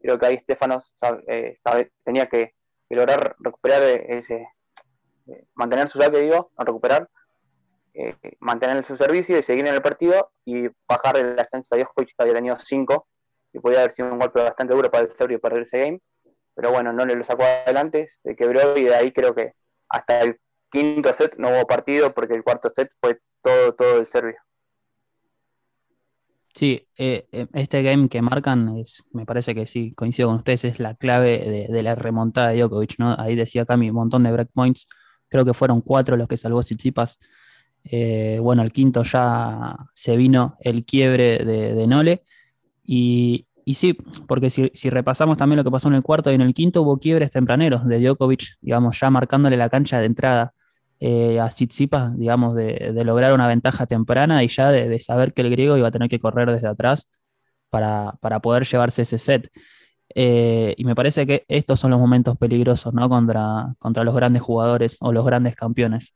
Creo 0.00 0.18
que 0.18 0.26
ahí 0.26 0.38
Stefanos 0.38 0.92
eh, 1.26 1.58
tenía 2.04 2.26
que, 2.28 2.54
lograr 2.88 3.34
recuperar 3.40 3.82
ese, 3.82 4.46
eh, 5.26 5.44
mantener 5.54 5.88
su 5.88 5.98
saque, 5.98 6.20
digo, 6.20 6.52
recuperar, 6.56 7.10
eh, 7.94 8.14
mantener 8.38 8.84
su 8.84 8.94
servicio 8.94 9.36
y 9.36 9.42
seguir 9.42 9.66
en 9.66 9.74
el 9.74 9.82
partido 9.82 10.30
y 10.44 10.68
bajar 10.88 11.16
la 11.16 11.42
estancia 11.42 11.76
de 11.76 11.82
Djokovic 11.82 12.10
que 12.10 12.22
había 12.22 12.34
tenido 12.34 12.56
5 12.56 13.08
y 13.54 13.58
podía 13.58 13.80
haber 13.80 13.90
sido 13.90 14.12
un 14.12 14.20
golpe 14.20 14.40
bastante 14.40 14.74
duro 14.74 14.88
para 14.88 15.04
el 15.04 15.12
serbio 15.16 15.40
perder 15.40 15.62
ese 15.62 15.78
game. 15.80 16.00
Pero 16.54 16.70
bueno, 16.70 16.92
no 16.92 17.04
le 17.04 17.16
lo 17.16 17.24
sacó 17.24 17.42
adelante, 17.42 18.08
se 18.22 18.36
quebró 18.36 18.76
y 18.76 18.84
de 18.84 18.94
ahí 18.94 19.12
creo 19.12 19.34
que 19.34 19.54
hasta 19.88 20.20
el 20.20 20.38
quinto 20.70 21.12
set 21.12 21.34
no 21.38 21.48
hubo 21.50 21.66
partido 21.66 22.14
porque 22.14 22.34
el 22.34 22.44
cuarto 22.44 22.70
set 22.70 22.90
fue 23.00 23.18
todo, 23.42 23.74
todo 23.74 23.98
el 23.98 24.06
serbio. 24.06 24.36
Sí, 26.56 26.88
eh, 26.96 27.28
eh, 27.32 27.46
este 27.52 27.82
game 27.82 28.08
que 28.08 28.22
marcan, 28.22 28.78
es, 28.78 29.04
me 29.12 29.26
parece 29.26 29.54
que 29.54 29.66
sí, 29.66 29.92
coincido 29.94 30.28
con 30.28 30.38
ustedes, 30.38 30.64
es 30.64 30.80
la 30.80 30.94
clave 30.94 31.68
de, 31.70 31.82
la 31.82 31.94
remontada 31.94 32.48
de 32.48 32.60
Djokovic, 32.60 32.94
¿no? 32.98 33.14
Ahí 33.18 33.34
decía 33.36 33.66
Cami, 33.66 33.90
un 33.90 33.96
montón 33.96 34.22
de 34.22 34.32
breakpoints, 34.32 34.86
creo 35.28 35.44
que 35.44 35.52
fueron 35.52 35.82
cuatro 35.82 36.16
los 36.16 36.26
que 36.28 36.38
salvó 36.38 36.62
Tsitsipas. 36.62 37.18
Eh, 37.84 38.38
bueno, 38.40 38.62
el 38.62 38.72
quinto 38.72 39.02
ya 39.02 39.76
se 39.92 40.16
vino 40.16 40.56
el 40.60 40.86
quiebre 40.86 41.44
de, 41.44 41.86
Nole. 41.86 42.22
Y, 42.82 43.46
sí, 43.74 43.92
porque 44.26 44.48
si, 44.48 44.70
repasamos 44.88 45.36
también 45.36 45.58
lo 45.58 45.64
que 45.64 45.70
pasó 45.70 45.88
en 45.88 45.94
el 45.94 46.02
cuarto 46.02 46.32
y 46.32 46.36
en 46.36 46.40
el 46.40 46.54
quinto, 46.54 46.80
hubo 46.82 46.98
quiebres 46.98 47.32
tempraneros 47.32 47.86
de 47.86 48.00
Djokovic, 48.00 48.56
digamos, 48.62 48.98
ya 48.98 49.10
marcándole 49.10 49.58
la 49.58 49.68
cancha 49.68 50.00
de 50.00 50.06
entrada 50.06 50.54
eh, 51.00 51.40
a 51.40 51.48
Tsitsipas, 51.48 52.16
digamos, 52.18 52.54
de, 52.54 52.92
lograr 53.04 53.32
una 53.34 53.46
ventaja 53.46 53.86
temprana 53.86 54.42
y 54.44 54.48
ya 54.48 54.70
de, 54.70 54.98
saber 55.00 55.34
que 55.34 55.42
el 55.42 55.50
griego 55.50 55.76
iba 55.76 55.88
a 55.88 55.90
tener 55.90 56.08
que 56.08 56.20
correr 56.20 56.50
desde 56.50 56.68
atrás 56.68 57.08
para, 57.70 58.18
poder 58.42 58.64
llevarse 58.66 59.02
ese 59.02 59.18
set. 59.18 59.50
Eh, 60.14 60.74
y 60.78 60.84
me 60.84 60.94
parece 60.94 61.26
que 61.26 61.44
estos 61.48 61.80
son 61.80 61.90
los 61.90 62.00
momentos 62.00 62.36
peligrosos, 62.38 62.94
¿no? 62.94 63.08
Contra, 63.08 63.74
contra 63.78 64.04
los 64.04 64.14
grandes 64.14 64.42
jugadores 64.42 64.96
o 65.00 65.12
los 65.12 65.24
grandes 65.26 65.56
campeones. 65.56 66.14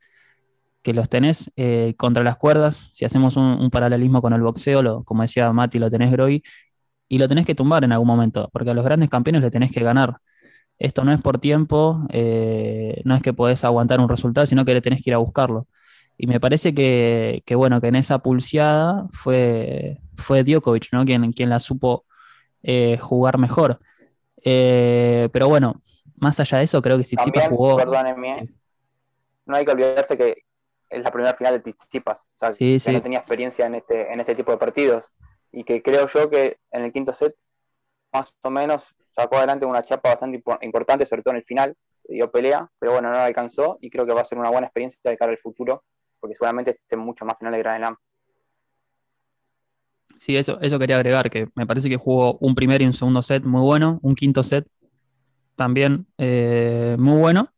Que 0.81 0.93
los 0.93 1.09
tenés 1.09 1.51
eh, 1.57 1.93
contra 1.97 2.23
las 2.23 2.37
cuerdas, 2.37 2.91
si 2.95 3.05
hacemos 3.05 3.37
un, 3.37 3.69
paralelismo 3.69 4.21
con 4.21 4.33
el 4.33 4.41
boxeo, 4.41 5.03
como 5.03 5.21
decía 5.21 5.51
Mati, 5.53 5.77
lo 5.79 5.91
tenés 5.91 6.11
Groy, 6.11 6.43
y 7.07 7.17
lo 7.19 7.27
tenés 7.27 7.45
que 7.45 7.55
tumbar 7.55 7.83
en 7.83 7.91
algún 7.91 8.07
momento, 8.07 8.49
porque 8.53 8.71
a 8.71 8.73
los 8.73 8.85
grandes 8.85 9.09
campeones 9.09 9.41
le 9.41 9.51
tenés 9.51 9.71
que 9.71 9.81
ganar 9.83 10.17
esto 10.81 11.03
no 11.03 11.11
es 11.11 11.21
por 11.21 11.37
tiempo, 11.37 12.07
eh, 12.09 13.01
no 13.05 13.13
es 13.13 13.21
que 13.21 13.33
podés 13.33 13.63
aguantar 13.63 13.99
un 13.99 14.09
resultado, 14.09 14.47
sino 14.47 14.65
que 14.65 14.73
le 14.73 14.81
tenés 14.81 15.03
que 15.03 15.11
ir 15.11 15.13
a 15.13 15.19
buscarlo. 15.19 15.67
Y 16.17 16.25
me 16.25 16.39
parece 16.39 16.73
que, 16.73 17.43
bueno, 17.55 17.79
que 17.79 17.87
en 17.87 17.95
esa 17.95 18.19
pulseada 18.19 19.05
fue, 19.11 19.99
fue 20.17 20.43
Djokovic, 20.43 20.87
¿no? 20.91 21.05
Quien, 21.05 21.33
quien 21.33 21.51
la 21.51 21.59
supo 21.59 22.05
eh, 22.63 22.97
jugar 22.99 23.37
mejor. 23.37 23.79
Eh, 24.43 25.29
pero 25.31 25.47
bueno, 25.47 25.81
más 26.15 26.39
allá 26.39 26.57
de 26.57 26.63
eso, 26.63 26.81
creo 26.81 26.97
que 26.97 27.03
Tsitsipas 27.03 27.49
jugó. 27.49 27.77
No 29.45 29.55
hay 29.55 29.65
que 29.65 29.71
olvidarse 29.71 30.17
que 30.17 30.43
es 30.89 31.03
la 31.03 31.11
primera 31.11 31.35
final 31.35 31.61
de 31.61 31.73
Tsitsipas, 31.73 32.21
o 32.21 32.53
sea, 32.53 32.53
que 32.53 32.91
no 32.91 33.01
tenía 33.01 33.19
experiencia 33.19 33.67
en 33.67 33.75
este, 33.75 34.11
en 34.11 34.19
este 34.19 34.33
tipo 34.33 34.51
de 34.51 34.57
partidos. 34.57 35.11
Y 35.51 35.63
que 35.63 35.83
creo 35.83 36.07
yo 36.07 36.27
que 36.29 36.57
en 36.71 36.85
el 36.85 36.91
quinto 36.91 37.13
set, 37.13 37.35
más 38.11 38.35
o 38.41 38.49
menos, 38.49 38.95
sacó 39.11 39.37
adelante 39.37 39.65
una 39.65 39.83
chapa 39.83 40.09
bastante 40.09 40.41
importante, 40.61 41.05
sobre 41.05 41.21
todo 41.21 41.33
en 41.33 41.37
el 41.37 41.45
final, 41.45 41.75
dio 42.07 42.31
pelea, 42.31 42.69
pero 42.79 42.93
bueno, 42.93 43.09
no 43.09 43.15
la 43.15 43.25
alcanzó 43.25 43.77
y 43.81 43.89
creo 43.89 44.05
que 44.05 44.13
va 44.13 44.21
a 44.21 44.25
ser 44.25 44.37
una 44.37 44.49
buena 44.49 44.67
experiencia 44.67 44.99
de 45.03 45.17
cara 45.17 45.31
al 45.31 45.37
futuro, 45.37 45.83
porque 46.19 46.35
seguramente 46.35 46.71
esté 46.71 46.97
mucho 46.97 47.25
más 47.25 47.37
final 47.37 47.53
de 47.53 47.59
Grand 47.59 47.77
Slam. 47.79 47.95
Sí, 50.17 50.37
eso, 50.37 50.59
eso 50.61 50.77
quería 50.77 50.97
agregar, 50.97 51.29
que 51.29 51.47
me 51.55 51.65
parece 51.65 51.89
que 51.89 51.97
jugó 51.97 52.37
un 52.39 52.53
primer 52.53 52.81
y 52.81 52.85
un 52.85 52.93
segundo 52.93 53.21
set 53.21 53.43
muy 53.43 53.61
bueno, 53.61 53.99
un 54.03 54.13
quinto 54.15 54.43
set 54.43 54.67
también 55.55 56.05
eh, 56.17 56.95
muy 56.99 57.19
bueno, 57.19 57.51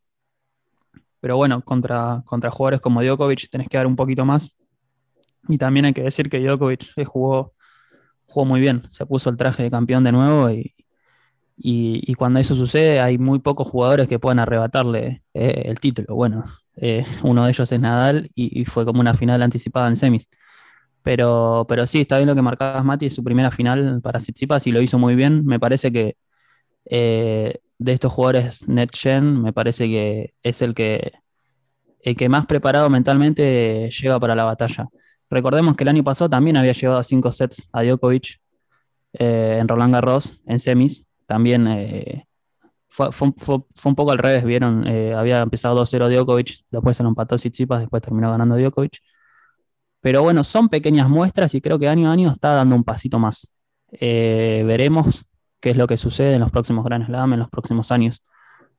pero 1.19 1.35
bueno, 1.35 1.61
contra, 1.61 2.23
contra 2.25 2.51
jugadores 2.51 2.81
como 2.81 3.01
Djokovic 3.01 3.49
tenés 3.49 3.67
que 3.67 3.77
dar 3.77 3.87
un 3.87 3.95
poquito 3.95 4.25
más. 4.25 4.55
Y 5.49 5.57
también 5.57 5.85
hay 5.85 5.93
que 5.93 6.03
decir 6.03 6.29
que 6.29 6.39
Djokovic 6.39 7.03
jugó, 7.05 7.53
jugó 8.27 8.45
muy 8.45 8.61
bien, 8.61 8.83
se 8.91 9.05
puso 9.05 9.29
el 9.29 9.37
traje 9.37 9.63
de 9.63 9.71
campeón 9.71 10.03
de 10.05 10.11
nuevo 10.13 10.49
y, 10.49 10.73
y, 11.55 12.13
cuando 12.15 12.39
eso 12.39 12.55
sucede, 12.55 12.99
hay 12.99 13.17
muy 13.17 13.39
pocos 13.39 13.67
jugadores 13.67 14.07
que 14.07 14.19
puedan 14.19 14.39
arrebatarle 14.39 15.23
eh, 15.33 15.63
el 15.65 15.79
título. 15.79 16.15
Bueno, 16.15 16.43
eh, 16.75 17.05
uno 17.23 17.45
de 17.45 17.51
ellos 17.51 17.71
es 17.71 17.79
Nadal 17.79 18.29
y, 18.35 18.65
fue 18.65 18.85
como 18.85 19.01
una 19.01 19.13
final 19.13 19.41
anticipada 19.41 19.87
en 19.87 19.97
semis. 19.97 20.29
Pero, 21.03 21.65
pero 21.67 21.85
sí, 21.87 22.01
está 22.01 22.17
bien 22.17 22.27
lo 22.29 22.35
que 22.35 22.41
marcabas, 22.41 22.83
Mati, 22.85 23.07
es 23.07 23.13
su 23.15 23.23
primera 23.23 23.51
final 23.51 24.01
para 24.01 24.19
Tsitsipas 24.19 24.67
y 24.67 24.71
lo 24.71 24.81
hizo 24.81 24.97
muy 24.99 25.15
bien. 25.15 25.45
Me 25.45 25.59
parece 25.59 25.91
que 25.91 26.17
eh, 26.89 27.59
de 27.77 27.93
estos 27.93 28.11
jugadores 28.13 28.67
NetGen, 28.67 29.41
me 29.41 29.53
parece 29.53 29.87
que 29.87 30.33
es 30.43 30.61
el 30.61 30.73
que, 30.73 31.13
el 32.01 32.15
que 32.15 32.29
más 32.29 32.45
preparado 32.45 32.89
mentalmente 32.89 33.89
llega 33.91 34.19
para 34.19 34.35
la 34.35 34.45
batalla. 34.45 34.87
Recordemos 35.29 35.75
que 35.75 35.83
el 35.83 35.89
año 35.89 36.03
pasado 36.03 36.29
también 36.29 36.57
había 36.57 36.73
llevado 36.73 36.99
a 36.99 37.03
cinco 37.03 37.31
sets 37.31 37.69
a 37.73 37.83
Djokovic 37.83 38.39
en 39.13 39.67
Roland 39.67 39.93
Garros 39.93 40.41
en 40.47 40.59
semis 40.59 41.05
también 41.25 41.67
eh, 41.67 42.27
fue, 42.87 43.09
un 43.85 43.95
poco 43.95 44.11
al 44.11 44.19
revés, 44.19 44.43
vieron, 44.43 44.85
eh, 44.87 45.13
había 45.13 45.41
empezado 45.41 45.75
2-0 45.75 46.09
Djokovic, 46.09 46.63
después 46.71 46.95
se 46.95 47.03
lo 47.03 47.09
empató 47.09 47.35
Tsitsipas, 47.37 47.79
después 47.79 48.03
terminó 48.03 48.29
ganando 48.29 48.55
Djokovic. 48.55 48.99
Pero 50.01 50.21
bueno, 50.21 50.43
son 50.43 50.69
pequeñas 50.69 51.09
muestras 51.09 51.55
y 51.55 51.61
creo 51.61 51.79
que 51.79 51.87
año 51.87 52.09
a 52.09 52.13
año 52.13 52.31
está 52.31 52.49
dando 52.53 52.75
un 52.75 52.83
pasito 52.83 53.19
más. 53.19 53.53
Eh, 53.91 54.63
veremos 54.67 55.25
qué 55.59 55.71
es 55.71 55.77
lo 55.77 55.87
que 55.87 55.97
sucede 55.97 56.35
en 56.35 56.41
los 56.41 56.51
próximos 56.51 56.85
Grand 56.85 57.05
Slam, 57.05 57.33
en 57.33 57.39
los 57.39 57.49
próximos 57.49 57.91
años 57.91 58.23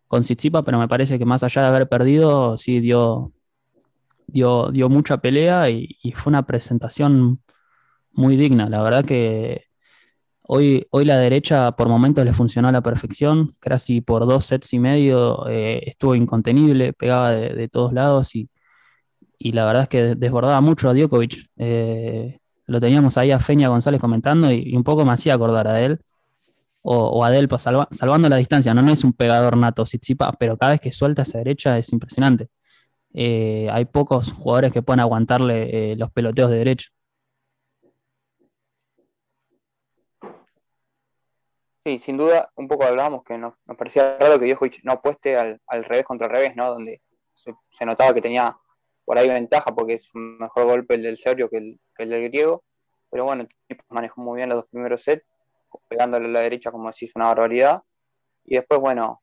con 0.06 0.22
Tsitsipas, 0.22 0.62
pero 0.64 0.78
me 0.78 0.88
parece 0.88 1.18
que 1.18 1.24
más 1.24 1.42
allá 1.42 1.62
de 1.62 1.68
haber 1.68 1.88
perdido, 1.88 2.58
sí 2.58 2.80
dio, 2.80 3.32
dio, 4.26 4.70
dio 4.70 4.88
mucha 4.88 5.18
pelea 5.18 5.70
y, 5.70 5.98
y 6.02 6.12
fue 6.12 6.30
una 6.30 6.46
presentación 6.46 7.42
muy 8.12 8.36
digna. 8.36 8.68
La 8.68 8.82
verdad 8.82 9.04
que 9.04 9.64
Hoy, 10.46 10.86
hoy 10.90 11.06
la 11.06 11.16
derecha 11.16 11.72
por 11.72 11.88
momentos 11.88 12.22
le 12.24 12.34
funcionó 12.34 12.68
a 12.68 12.72
la 12.72 12.82
perfección, 12.82 13.52
casi 13.60 14.02
por 14.02 14.26
dos 14.26 14.44
sets 14.44 14.74
y 14.74 14.78
medio 14.78 15.48
eh, 15.48 15.82
estuvo 15.86 16.14
incontenible, 16.14 16.92
pegaba 16.92 17.32
de, 17.32 17.68
todos 17.68 17.94
lados 17.94 18.34
y, 18.34 18.50
la 19.38 19.64
verdad 19.64 19.84
es 19.84 19.88
que 19.88 20.14
desbordaba 20.16 20.60
mucho 20.60 20.88
a 20.90 20.94
Djokovic. 20.94 21.50
Eh, 21.56 22.40
lo 22.66 22.80
teníamos 22.80 23.16
ahí 23.18 23.30
a 23.30 23.38
Feña 23.38 23.68
González 23.68 24.00
comentando 24.00 24.52
y, 24.52 24.76
un 24.76 24.84
poco 24.84 25.04
me 25.04 25.12
hacía 25.12 25.34
acordar 25.34 25.66
a 25.68 25.80
él 25.80 26.00
o, 26.82 27.24
a 27.24 27.30
Delpa, 27.30 27.58
salvando 27.58 28.28
la 28.28 28.36
distancia. 28.36 28.74
No, 28.74 28.90
es 28.92 29.04
un 29.04 29.14
pegador 29.14 29.56
nato, 29.56 29.84
pero 30.38 30.58
cada 30.58 30.72
vez 30.72 30.80
que 30.80 30.92
suelta 30.92 31.22
esa 31.22 31.38
derecha 31.38 31.78
es 31.78 31.92
impresionante. 31.92 32.48
Eh, 33.14 33.68
hay 33.72 33.86
pocos 33.86 34.32
jugadores 34.32 34.72
que 34.72 34.82
puedan 34.82 35.00
aguantarle 35.00 35.96
los 35.96 36.10
peloteos 36.12 36.50
de 36.50 36.58
derecha. 36.58 36.90
Sí, 41.86 41.98
sin 41.98 42.16
duda, 42.16 42.50
un 42.56 42.66
poco 42.66 42.84
hablábamos 42.84 43.24
que 43.24 43.36
nos, 43.36 43.54
parecía 43.76 44.16
raro 44.18 44.40
que 44.40 44.46
Djokovic 44.46 44.82
no 44.84 44.92
apueste 44.92 45.36
al, 45.36 45.60
revés 45.68 46.04
contra 46.04 46.28
el 46.28 46.32
revés, 46.32 46.56
¿no? 46.56 46.70
Donde 46.70 47.02
se, 47.34 47.84
notaba 47.84 48.14
que 48.14 48.22
tenía 48.22 48.56
por 49.04 49.18
ahí 49.18 49.28
ventaja 49.28 49.74
porque 49.74 49.94
es 49.94 50.14
un 50.14 50.38
mejor 50.38 50.64
golpe 50.64 50.94
el 50.94 51.02
del 51.02 51.18
serbio 51.18 51.50
que 51.50 51.58
el, 51.58 51.78
del 51.98 52.30
griego. 52.30 52.64
Pero 53.10 53.24
bueno, 53.24 53.46
manejó 53.90 54.22
muy 54.22 54.38
bien 54.38 54.48
los 54.48 54.60
dos 54.60 54.70
primeros 54.70 55.02
sets, 55.02 55.26
pegándole 55.86 56.24
a 56.26 56.30
la 56.30 56.40
derecha, 56.40 56.72
como 56.72 56.90
decís, 56.90 57.12
una 57.16 57.26
barbaridad. 57.26 57.82
Y 58.46 58.54
después, 58.56 58.80
bueno, 58.80 59.20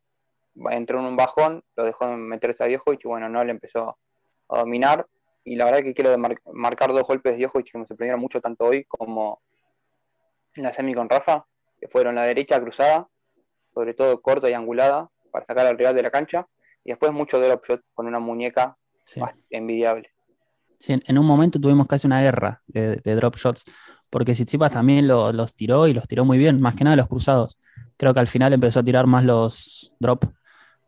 entró 0.70 1.00
en 1.00 1.06
un 1.06 1.16
bajón, 1.18 1.64
lo 1.76 1.84
dejó 1.84 2.16
meterse 2.16 2.64
a 2.64 2.68
Djokovic 2.68 3.04
y 3.04 3.08
bueno, 3.08 3.28
no 3.28 3.44
le 3.44 3.52
empezó 3.52 3.98
a 4.50 4.60
dominar. 4.60 5.08
Y 5.44 5.56
la 5.56 5.66
verdad 5.66 5.82
que 5.82 5.96
quiero 5.96 6.16
marcar 6.54 6.94
dos 6.94 7.08
golpes 7.08 7.38
de 7.38 7.44
Djokovic 7.44 7.72
que 7.72 7.78
me 7.80 7.88
sorprendieron 7.88 8.22
mucho 8.22 8.40
tanto 8.40 8.66
hoy 8.66 8.86
como 8.86 9.42
en 10.54 10.64
la 10.64 10.74
semi 10.74 10.94
con 10.94 11.10
Rafa 11.10 11.48
que 11.82 11.88
fueron 11.88 12.16
la 12.16 12.24
derecha 12.24 12.62
cruzada, 12.62 13.08
sobre 13.74 13.96
todo 13.96 14.22
corta 14.22 14.50
y 14.50 14.54
angulada, 14.54 15.10
para 15.32 15.46
sacar 15.46 15.66
al 15.66 15.78
rival 15.78 15.96
de 15.96 16.04
la 16.04 16.12
cancha, 16.12 16.48
y 16.84 16.92
después 16.92 17.12
mucho 17.12 17.40
drop 17.40 17.66
shot 17.66 17.82
con 17.94 18.06
una 18.06 18.20
muñeca 18.20 18.78
más 19.18 19.34
envidiable. 19.50 20.12
Sí, 20.80 21.00
en 21.06 21.18
un 21.18 21.26
momento 21.26 21.60
tuvimos 21.60 21.88
casi 21.88 22.08
una 22.08 22.22
guerra 22.22 22.62
de, 22.68 22.98
drop 23.04 23.36
shots, 23.36 23.66
porque 24.10 24.34
Tsitsipas 24.34 24.72
también 24.72 25.08
los 25.08 25.56
tiró 25.56 25.88
y 25.88 25.94
los 25.94 26.08
tiró 26.08 26.24
muy 26.24 26.38
bien, 26.38 26.62
más 26.62 26.76
que 26.76 26.84
nada 26.84 26.96
los 26.96 27.08
cruzados. 27.08 27.60
Creo 27.98 28.14
que 28.14 28.20
al 28.20 28.28
final 28.28 28.54
empezó 28.54 28.82
a 28.82 28.84
tirar 28.84 29.08
más 29.08 29.24
los 29.24 29.94
drop 30.00 30.26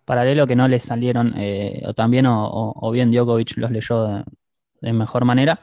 paralelo 0.05 0.45
que 0.45 0.55
no 0.55 0.67
le 0.67 0.79
salieron, 0.79 1.33
eh, 1.37 1.81
o 1.87 1.93
también, 1.93 2.25
o, 2.27 2.91
bien 2.91 3.11
Djokovic 3.11 3.57
los 3.57 3.71
leyó 3.71 4.23
de 4.81 4.93
mejor 4.93 5.25
manera 5.25 5.59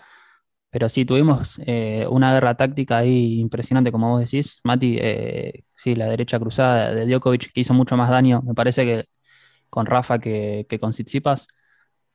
pero 0.70 0.88
sí, 0.88 1.04
tuvimos 1.04 1.60
eh, 1.66 2.06
una 2.08 2.32
guerra 2.32 2.56
táctica 2.56 2.98
ahí 2.98 3.40
impresionante, 3.40 3.90
como 3.92 4.10
vos 4.10 4.20
decís. 4.20 4.60
Mati, 4.64 4.98
eh, 5.00 5.64
sí, 5.74 5.96
la 5.96 6.06
derecha 6.06 6.38
cruzada 6.38 6.94
de 6.94 7.06
Djokovic 7.06 7.52
que 7.52 7.60
hizo 7.60 7.74
mucho 7.74 7.96
más 7.96 8.08
daño, 8.10 8.42
me 8.42 8.54
parece 8.54 8.84
que 8.84 9.04
con 9.70 9.86
Rafa 9.86 10.18
que, 10.20 10.66
con 10.80 10.90
Tsitsipas. 10.90 11.48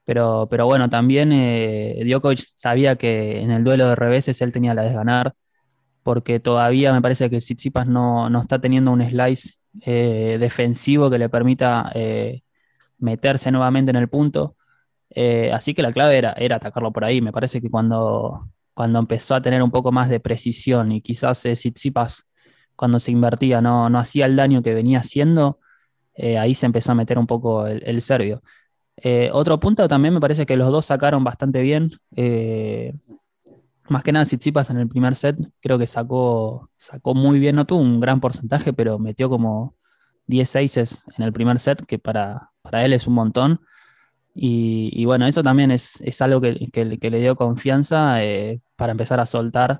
Pero, 0.05 0.47
pero 0.49 0.65
bueno, 0.67 0.89
también 0.89 1.31
eh, 1.33 2.03
Djokovic 2.05 2.39
sabía 2.55 2.95
que 2.97 3.41
en 3.41 3.51
el 3.51 3.63
duelo 3.63 3.89
de 3.89 3.95
reveses 3.95 4.41
él 4.41 4.53
tenía 4.53 4.73
la 4.73 4.83
de 4.83 4.93
ganar, 4.93 5.35
porque 6.03 6.39
todavía 6.39 6.93
me 6.93 7.01
parece 7.01 7.29
que 7.29 7.39
Tsitsipas 7.39 7.87
no, 7.87 8.29
no 8.29 8.41
está 8.41 8.59
teniendo 8.61 8.91
un 8.91 9.07
slice 9.09 9.55
eh, 9.81 10.37
defensivo 10.39 11.09
que 11.09 11.19
le 11.19 11.29
permita 11.29 11.91
meterse 12.99 13.51
nuevamente 13.51 13.91
en 13.91 13.97
el 13.97 14.09
punto. 14.09 14.55
Eh, 15.09 15.51
así 15.53 15.73
que 15.73 15.81
la 15.81 15.91
clave 15.91 16.17
era, 16.17 16.33
era 16.33 16.57
atacarlo 16.57 16.91
por 16.91 17.05
ahí. 17.05 17.21
Me 17.21 17.31
parece 17.31 17.61
que 17.61 17.69
cuando, 17.69 18.49
cuando 18.73 18.99
empezó 18.99 19.35
a 19.35 19.41
tener 19.41 19.61
un 19.63 19.71
poco 19.71 19.91
más 19.91 20.09
de 20.09 20.19
precisión 20.19 20.91
y 20.91 21.01
quizás 21.01 21.45
eh, 21.45 21.53
Tsitsipas 21.53 22.25
cuando 22.75 22.99
se 22.99 23.11
invertía 23.11 23.61
no, 23.61 23.89
no 23.89 23.99
hacía 23.99 24.25
el 24.25 24.35
daño 24.35 24.61
que 24.61 24.73
venía 24.73 24.99
haciendo, 24.99 25.59
eh, 26.15 26.37
ahí 26.37 26.53
se 26.53 26.65
empezó 26.65 26.91
a 26.91 26.95
meter 26.95 27.17
un 27.17 27.27
poco 27.27 27.67
el, 27.67 28.01
serbio. 28.01 28.41
otro 29.31 29.59
punto 29.59 29.87
también 29.87 30.13
me 30.13 30.19
parece 30.19 30.45
que 30.45 30.57
los 30.57 30.71
dos 30.71 30.85
sacaron 30.85 31.23
bastante 31.23 31.61
bien. 31.61 31.91
más 33.89 34.03
que 34.03 34.11
nada 34.11 34.25
Tsitsipas 34.25 34.69
en 34.69 34.77
el 34.77 34.89
primer 34.89 35.15
set, 35.15 35.37
creo 35.61 35.79
que 35.79 35.87
sacó, 35.87 36.69
sacó 36.75 37.15
muy 37.15 37.39
bien, 37.39 37.55
no 37.55 37.65
tuvo 37.65 37.79
un 37.81 37.99
gran 38.01 38.19
porcentaje, 38.19 38.73
pero 38.73 38.99
metió 38.99 39.29
como 39.29 39.75
10 40.27 40.55
aces 40.57 41.05
en 41.17 41.23
el 41.23 41.33
primer 41.33 41.59
set, 41.59 41.85
que 41.85 41.99
para, 41.99 42.51
para 42.61 42.83
él 42.83 42.93
es 42.93 43.07
un 43.07 43.13
montón. 43.13 43.61
Y, 44.37 45.05
bueno, 45.05 45.25
eso 45.25 45.41
también 45.41 45.71
es, 45.71 46.21
algo 46.21 46.41
que, 46.41 47.09
le 47.09 47.19
dio 47.19 47.37
confianza 47.37 48.21
eh, 48.21 48.59
para 48.75 48.91
empezar 48.91 49.21
a 49.21 49.25
soltar 49.25 49.79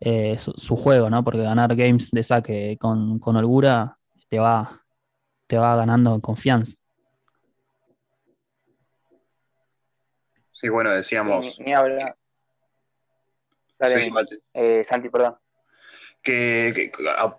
eh, 0.00 0.36
su, 0.38 0.76
juego, 0.76 1.10
¿no? 1.10 1.22
Porque 1.22 1.42
ganar 1.42 1.76
games 1.76 2.10
de 2.10 2.22
saque 2.22 2.78
con, 2.80 3.20
holgura 3.22 3.98
te 4.28 4.38
va, 4.38 4.82
te 5.46 5.58
va 5.58 5.76
ganando 5.76 6.18
confianza. 6.22 6.76
Sí, 10.52 10.70
bueno, 10.70 10.90
decíamos. 10.92 11.58
Ni, 11.60 11.74
habla. 11.74 12.16
Dale, 13.78 14.10
eh, 14.54 14.84
Santi, 14.84 15.10
perdón. 15.10 15.36
Que, 16.22 16.90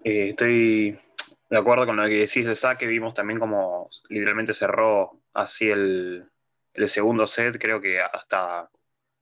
eh, 0.03 0.29
estoy 0.29 0.99
de 1.49 1.57
acuerdo 1.57 1.85
con 1.85 1.97
lo 1.97 2.07
que 2.07 2.15
decís 2.15 2.45
de 2.45 2.55
saque. 2.55 2.87
Vimos 2.87 3.13
también 3.13 3.39
como 3.39 3.89
literalmente 4.09 4.53
cerró 4.53 5.21
así 5.33 5.69
el, 5.69 6.29
segundo 6.87 7.27
set. 7.27 7.57
Creo 7.59 7.81
que 7.81 8.01
hasta 8.01 8.69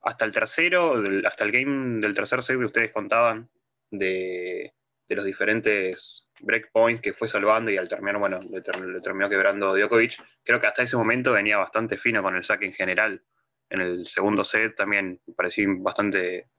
hasta 0.06 0.26
el 0.26 0.32
tercero, 0.32 1.04
hasta 1.26 1.46
el 1.46 1.52
game 1.52 2.00
del 2.00 2.14
tercer 2.14 2.44
set 2.44 2.60
que 2.60 2.66
ustedes 2.66 2.92
contaban 2.92 3.50
de, 3.90 4.72
los 5.10 5.26
diferentes 5.26 6.28
breakpoints 6.42 7.02
que 7.02 7.14
fue 7.14 7.28
salvando 7.28 7.72
y 7.72 7.78
al 7.78 7.90
terminar, 7.90 8.20
bueno, 8.20 8.40
le, 8.52 8.62
terminó 9.02 9.28
quebrando 9.30 9.76
Djokovic, 9.76 10.18
creo 10.44 10.60
que 10.60 10.68
hasta 10.68 10.84
ese 10.84 10.96
momento 10.96 11.32
venía 11.32 11.58
bastante 11.58 11.98
fino 11.98 12.22
con 12.22 12.36
el 12.36 12.44
saque 12.44 12.66
en 12.66 12.74
general. 12.74 13.24
En 13.68 13.82
el 13.82 14.06
segundo 14.06 14.46
set 14.46 14.76
también 14.76 15.22
pareció 15.36 15.68
bastante 15.80 16.50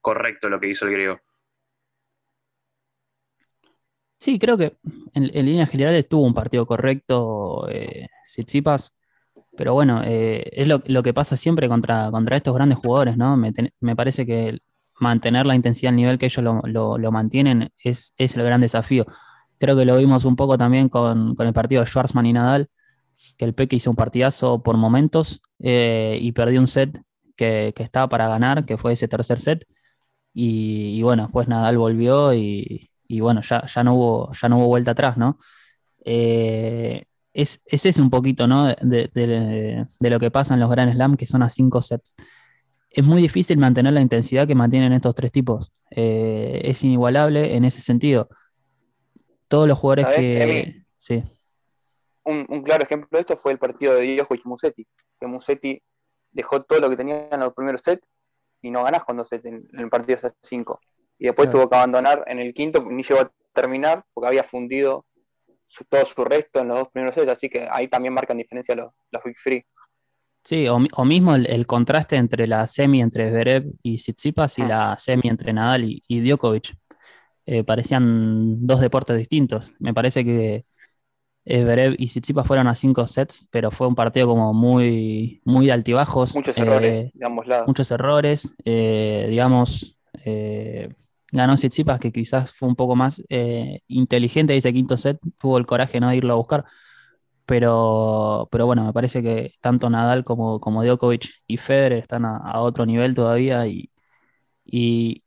correcto 0.00 0.48
lo 0.48 0.58
que 0.58 0.68
hizo 0.68 0.86
el 0.86 0.92
griego. 0.92 1.20
Sí, 4.18 4.38
creo 4.38 4.56
que 4.56 4.76
en, 5.14 5.30
en 5.32 5.46
líneas 5.46 5.70
generales 5.70 6.00
estuvo 6.00 6.22
un 6.22 6.34
partido 6.34 6.66
correcto 6.66 7.68
eh, 7.70 8.08
pero 9.56 9.74
bueno, 9.74 10.02
eh, 10.04 10.44
es 10.52 10.68
lo, 10.68 11.02
que 11.02 11.14
pasa 11.14 11.36
siempre 11.36 11.68
contra, 11.68 12.10
contra 12.10 12.36
estos 12.36 12.54
grandes 12.54 12.78
jugadores, 12.78 13.16
¿no? 13.16 13.36
Me, 13.36 13.96
parece 13.96 14.26
que 14.26 14.58
mantener 15.00 15.46
la 15.46 15.54
intensidad 15.54 15.90
al 15.90 15.96
nivel 15.96 16.18
que 16.18 16.26
ellos 16.26 16.44
lo, 16.44 17.12
mantienen 17.12 17.70
es, 17.82 18.14
el 18.18 18.42
gran 18.42 18.60
desafío. 18.60 19.06
Creo 19.58 19.76
que 19.76 19.86
lo 19.86 19.96
vimos 19.96 20.24
un 20.24 20.36
poco 20.36 20.58
también 20.58 20.88
con, 20.88 21.34
el 21.38 21.52
partido 21.52 21.80
de 21.80 21.86
Schwarzman 21.86 22.26
y 22.26 22.32
Nadal, 22.34 22.68
que 23.38 23.44
el 23.46 23.54
Peque 23.54 23.76
hizo 23.76 23.90
un 23.90 23.96
partidazo 23.96 24.62
por 24.62 24.76
momentos 24.76 25.40
eh, 25.60 26.18
y 26.20 26.32
perdió 26.32 26.60
un 26.60 26.66
set 26.66 27.00
que, 27.36 27.72
estaba 27.78 28.08
para 28.08 28.28
ganar, 28.28 28.66
que 28.66 28.76
fue 28.76 28.92
ese 28.92 29.08
tercer 29.08 29.40
set. 29.40 29.66
Y, 30.34 31.02
bueno, 31.02 31.30
pues 31.32 31.48
Nadal 31.48 31.78
volvió 31.78 32.34
y, 33.08 33.20
bueno, 33.20 33.40
ya, 33.42 33.64
ya, 33.66 33.84
no 33.84 33.94
hubo, 33.94 34.32
ya 34.32 34.48
no 34.48 34.58
hubo 34.58 34.66
vuelta 34.66 34.92
atrás, 34.92 35.16
¿no? 35.16 35.38
Eh, 36.04 37.04
es, 37.32 37.60
ese 37.66 38.00
un 38.00 38.08
poquito, 38.08 38.46
¿no? 38.46 38.68
De, 38.80 39.86
lo 40.00 40.18
que 40.18 40.30
pasa 40.30 40.54
en 40.54 40.60
los 40.60 40.70
Grand 40.70 40.92
Slam, 40.94 41.16
que 41.16 41.26
son 41.26 41.42
a 41.42 41.50
cinco 41.50 41.82
sets. 41.82 42.14
Es 42.88 43.04
muy 43.04 43.20
difícil 43.20 43.58
mantener 43.58 43.92
la 43.92 44.00
intensidad 44.00 44.46
que 44.46 44.54
mantienen 44.54 44.94
estos 44.94 45.14
tres 45.14 45.32
tipos. 45.32 45.72
Eh, 45.90 46.62
es 46.64 46.82
inigualable 46.82 47.54
en 47.54 47.64
ese 47.64 47.80
sentido. 47.80 48.28
Todos 49.48 49.68
los 49.68 49.78
jugadores 49.78 50.06
que. 50.16 50.84
Sí. 50.96 51.22
Un, 52.24 52.62
claro 52.62 52.82
ejemplo 52.82 53.08
de 53.12 53.20
esto 53.20 53.36
fue 53.36 53.52
el 53.52 53.58
partido 53.58 53.94
de 53.94 54.06
y 54.06 54.18
Musetti, 54.44 54.86
que 55.20 55.26
Musetti 55.26 55.80
dejó 56.32 56.62
todo 56.62 56.80
lo 56.80 56.90
que 56.90 56.96
tenía 56.96 57.28
en 57.30 57.40
los 57.40 57.54
primeros 57.54 57.82
sets 57.84 58.04
y 58.62 58.70
no 58.70 58.82
ganás 58.82 59.04
cuando 59.04 59.24
se 59.24 59.40
en 59.44 59.68
el 59.72 59.88
partido 59.88 60.18
5. 60.42 60.80
Y 61.18 61.26
después 61.26 61.50
tuvo 61.50 61.68
que 61.68 61.76
abandonar 61.76 62.24
en 62.26 62.40
el 62.40 62.52
quinto, 62.52 62.84
ni 62.90 63.02
llegó 63.02 63.20
a 63.20 63.32
terminar 63.52 64.04
porque 64.12 64.28
había 64.28 64.44
fundido 64.44 65.06
todo 65.88 66.04
su 66.04 66.24
resto 66.24 66.60
en 66.60 66.68
los 66.68 66.78
dos 66.78 66.88
primeros 66.88 67.14
sets, 67.14 67.30
así 67.30 67.48
que 67.48 67.66
ahí 67.70 67.88
también 67.88 68.14
marcan 68.14 68.38
diferencia 68.38 68.74
los, 68.74 68.92
los 69.10 69.22
Big 69.24 69.36
Free. 69.38 69.64
Sí, 70.46 70.68
o, 70.68 71.04
mismo 71.04 71.34
el, 71.34 71.66
contraste 71.66 72.14
entre 72.14 72.46
la 72.46 72.68
semi 72.68 73.02
entre 73.02 73.30
Zverev 73.30 73.64
y 73.82 73.96
Tsitsipas 73.96 74.58
y 74.58 74.62
ah. 74.62 74.68
la 74.68 74.98
semi 74.98 75.28
entre 75.28 75.52
Nadal 75.52 75.84
y, 75.84 76.20
Djokovic. 76.20 76.72
Eh, 77.46 77.64
parecían 77.64 78.64
dos 78.64 78.80
deportes 78.80 79.18
distintos. 79.18 79.74
Me 79.80 79.92
parece 79.92 80.24
que 80.24 80.64
Zverev 81.44 81.96
y 81.98 82.06
Tsitsipas 82.06 82.46
fueron 82.46 82.68
a 82.68 82.76
cinco 82.76 83.08
sets, 83.08 83.48
pero 83.50 83.72
fue 83.72 83.88
un 83.88 83.96
partido 83.96 84.28
como 84.28 84.54
muy, 84.54 85.42
muy 85.44 85.66
de 85.66 85.72
altibajos. 85.72 86.32
Muchos 86.36 86.56
errores 86.56 87.08
eh, 87.08 87.10
de 87.12 87.26
ambos 87.26 87.48
lados. 87.48 87.66
Muchos 87.66 87.90
errores, 87.90 88.54
eh, 88.64 89.26
digamos, 89.28 89.98
ganó 91.32 91.54
Tsitsipas, 91.54 92.00
que 92.00 92.12
quizás 92.12 92.52
fue 92.52 92.68
un 92.68 92.76
poco 92.76 92.96
más 92.96 93.22
eh, 93.28 93.80
inteligente 93.88 94.56
ese 94.56 94.72
quinto 94.72 94.96
set, 94.96 95.18
tuvo 95.38 95.58
el 95.58 95.66
coraje 95.66 96.00
¿no? 96.00 96.10
de 96.10 96.16
irlo 96.16 96.34
a 96.34 96.36
buscar. 96.36 96.64
Pero, 97.46 98.48
pero 98.50 98.66
bueno, 98.66 98.84
me 98.84 98.92
parece 98.92 99.22
que 99.22 99.54
tanto 99.60 99.88
Nadal 99.88 100.24
como, 100.24 100.60
como 100.60 100.84
Djokovic 100.84 101.42
y 101.46 101.58
Federer 101.58 101.98
están 102.00 102.24
a, 102.24 102.60
otro 102.60 102.86
nivel 102.86 103.14
todavía 103.14 103.66
y, 103.68 103.90
y, 104.64 105.22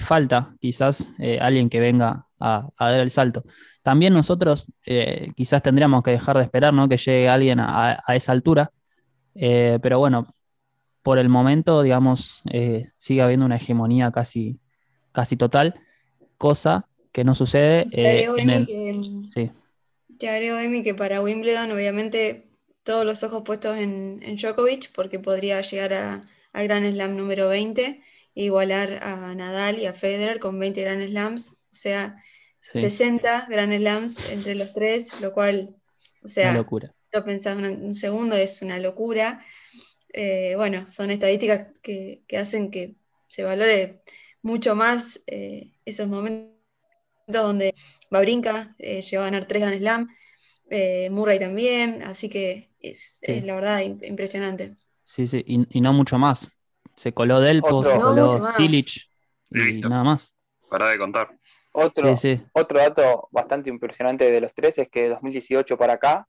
falta 0.00 0.56
quizás 0.60 1.10
eh, 1.20 1.38
alguien 1.40 1.70
que 1.70 1.80
venga 1.80 2.26
a, 2.40 2.68
dar 2.78 3.00
el 3.00 3.10
salto. 3.10 3.44
También 3.82 4.12
nosotros 4.14 4.72
eh, 4.86 5.32
quizás 5.36 5.62
tendríamos 5.62 6.02
que 6.02 6.12
dejar 6.12 6.36
de 6.38 6.44
esperar 6.44 6.74
¿no? 6.74 6.88
que 6.88 6.96
llegue 6.96 7.28
alguien 7.28 7.60
a, 7.60 8.02
esa 8.08 8.32
altura, 8.32 8.72
pero 9.34 9.98
bueno, 9.98 10.26
por 11.02 11.18
el 11.18 11.28
momento, 11.28 11.82
digamos, 11.82 12.42
sigue 12.96 13.22
habiendo 13.22 13.46
una 13.46 13.56
hegemonía 13.56 14.10
casi, 14.12 14.60
casi 15.14 15.36
total, 15.36 15.74
cosa 16.36 16.86
que 17.12 17.24
no 17.24 17.34
sucede 17.34 17.86
eh, 17.92 18.28
en 18.36 18.50
el... 18.50 19.30
sí. 19.32 19.50
Te 20.18 20.28
agrego, 20.28 20.58
Emi, 20.58 20.82
que 20.82 20.94
para 20.94 21.22
Wimbledon 21.22 21.70
obviamente 21.72 22.48
todos 22.82 23.06
los 23.06 23.22
ojos 23.22 23.42
puestos 23.44 23.78
en, 23.78 24.20
Djokovic 24.36 24.92
porque 24.92 25.18
podría 25.18 25.60
llegar 25.60 25.94
a, 25.94 26.24
al 26.52 26.68
Grand 26.68 26.92
Slam 26.92 27.16
número 27.16 27.48
20 27.48 27.82
e 27.82 28.00
igualar 28.34 29.02
a 29.02 29.34
Nadal 29.34 29.78
y 29.78 29.86
a 29.86 29.94
Federer 29.94 30.40
con 30.40 30.58
20 30.58 30.80
Grand 30.82 31.06
Slams, 31.06 31.52
o 31.52 31.54
sea, 31.70 32.16
60 32.72 33.46
Grand 33.48 33.72
Slams 33.72 34.30
entre 34.30 34.56
los 34.56 34.72
tres, 34.72 35.20
lo 35.20 35.32
cual, 35.32 35.76
o 36.22 36.28
sea, 36.28 36.52
locura. 36.54 36.92
lo 37.12 37.24
pensás 37.24 37.56
un, 37.56 37.94
segundo, 37.94 38.36
es 38.36 38.60
una 38.62 38.78
locura. 38.78 39.44
Eh, 40.12 40.54
bueno, 40.56 40.86
son 40.90 41.10
estadísticas 41.12 41.68
que, 41.80 42.22
que 42.26 42.38
hacen 42.38 42.70
que 42.70 42.94
se 43.28 43.44
valore 43.44 44.00
mucho 44.44 44.76
más 44.76 45.22
eh, 45.26 45.72
esos 45.86 46.06
momentos 46.06 46.52
donde 47.26 47.74
Babrinka 48.10 48.76
eh, 48.78 49.00
llegó 49.00 49.22
a 49.22 49.26
ganar 49.26 49.46
tres 49.46 49.62
Grand 49.62 49.78
Slam, 49.78 50.08
eh, 50.68 51.08
Murray 51.10 51.38
también, 51.38 52.02
así 52.02 52.28
que 52.28 52.70
es, 52.78 53.20
la 53.26 53.54
verdad 53.54 53.80
impresionante. 53.80 54.76
Sí, 55.02 55.26
sí, 55.26 55.42
y, 55.46 55.80
no 55.80 55.92
mucho 55.94 56.18
más. 56.18 56.52
Se 56.94 57.12
coló 57.12 57.40
Delpo, 57.40 57.84
se 57.84 57.98
coló 57.98 58.44
Silich 58.44 59.10
y 59.50 59.80
nada 59.80 60.04
más. 60.04 60.36
Para 60.68 60.90
de 60.90 60.98
contar. 60.98 61.36
Otro, 61.72 62.14
otro 62.52 62.78
dato 62.78 63.28
bastante 63.32 63.70
impresionante 63.70 64.30
de 64.30 64.40
los 64.40 64.54
tres 64.54 64.78
es 64.78 64.88
que 64.90 65.04
de 65.04 65.08
2018 65.08 65.76
para 65.76 65.94
acá 65.94 66.28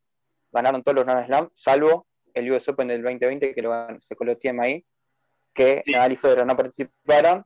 ganaron 0.51 0.81
todos 0.81 0.95
los 0.95 1.05
Grand 1.05 1.25
Slam, 1.25 1.49
salvo 1.53 2.07
el 2.33 2.51
US 2.51 2.67
Open 2.69 2.87
del 2.87 3.03
2020 3.03 3.53
que 3.53 3.61
lo 3.61 3.73
se 3.99 4.15
coló 4.15 4.37
Tiem 4.37 4.59
ahí, 4.61 4.85
que 5.53 5.83
Nadal 5.85 6.13
y 6.13 6.15
Federer 6.15 6.45
no 6.45 6.55
participaron 6.55 7.45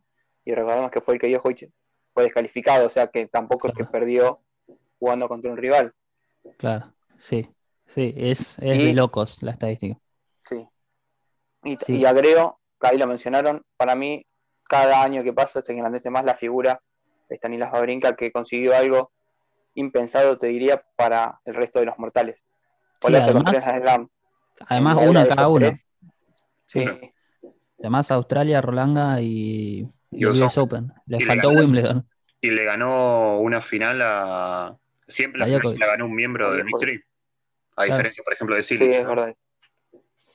y 0.49 0.55
recordemos 0.55 0.89
que 0.89 1.01
fue 1.01 1.13
el 1.13 1.19
que 1.19 1.27
dio 1.27 1.41
fue 1.41 2.23
descalificado, 2.23 2.87
o 2.87 2.89
sea 2.89 3.07
que 3.07 3.27
tampoco 3.27 3.67
es 3.67 3.73
que 3.75 3.85
perdió 3.85 4.41
jugando 4.97 5.27
contra 5.27 5.51
un 5.51 5.57
rival. 5.57 5.93
Claro, 6.57 6.91
sí, 7.17 7.47
sí, 7.85 8.13
es, 8.17 8.57
de 8.57 8.93
locos 8.93 9.43
la 9.43 9.51
estadística. 9.51 9.99
Sí. 10.49 10.67
Y, 11.63 12.05
agrego, 12.05 12.59
que 12.81 12.87
ahí 12.87 12.97
lo 12.97 13.05
mencionaron, 13.05 13.63
para 13.77 13.93
mí 13.93 14.25
cada 14.63 15.03
año 15.03 15.23
que 15.23 15.33
pasa 15.33 15.61
se 15.61 15.71
engrandece 15.71 16.09
más 16.09 16.25
la 16.25 16.35
figura 16.35 16.81
de 17.29 17.37
Stanilas 17.37 17.71
Babrinka 17.71 18.15
que 18.15 18.31
consiguió 18.31 18.75
algo 18.75 19.11
impensado, 19.75 20.39
te 20.39 20.47
diría, 20.47 20.83
para 20.95 21.39
el 21.45 21.53
resto 21.53 21.79
de 21.79 21.85
los 21.85 21.99
mortales. 21.99 22.43
Sí, 23.01 23.13
además, 23.15 23.67
además 24.67 24.97
uno 25.07 25.27
cada 25.27 25.47
uno. 25.47 25.71
Sí. 26.65 26.85
Además 27.77 28.11
Australia, 28.11 28.61
Rolanga 28.61 29.21
y 29.21 29.89
y 30.11 30.25
US 30.25 30.57
Open. 30.57 30.91
Le 31.05 31.19
faltó 31.21 31.49
Wimbledon. 31.49 32.07
Y 32.41 32.49
le 32.49 32.63
ganó 32.63 33.39
una 33.39 33.61
final 33.61 34.01
a. 34.01 34.77
Siempre 35.07 35.39
la 35.39 35.45
final 35.45 35.79
la 35.79 35.87
ganó 35.87 36.05
un 36.05 36.15
miembro 36.15 36.53
del 36.53 36.63
Victory. 36.63 37.01
A 37.75 37.85
diferencia, 37.85 38.23
por 38.23 38.33
ejemplo, 38.33 38.55
de 38.55 38.63
Silich. 38.63 38.93
Sí, 38.93 38.99
es 38.99 39.07
verdad. 39.07 39.35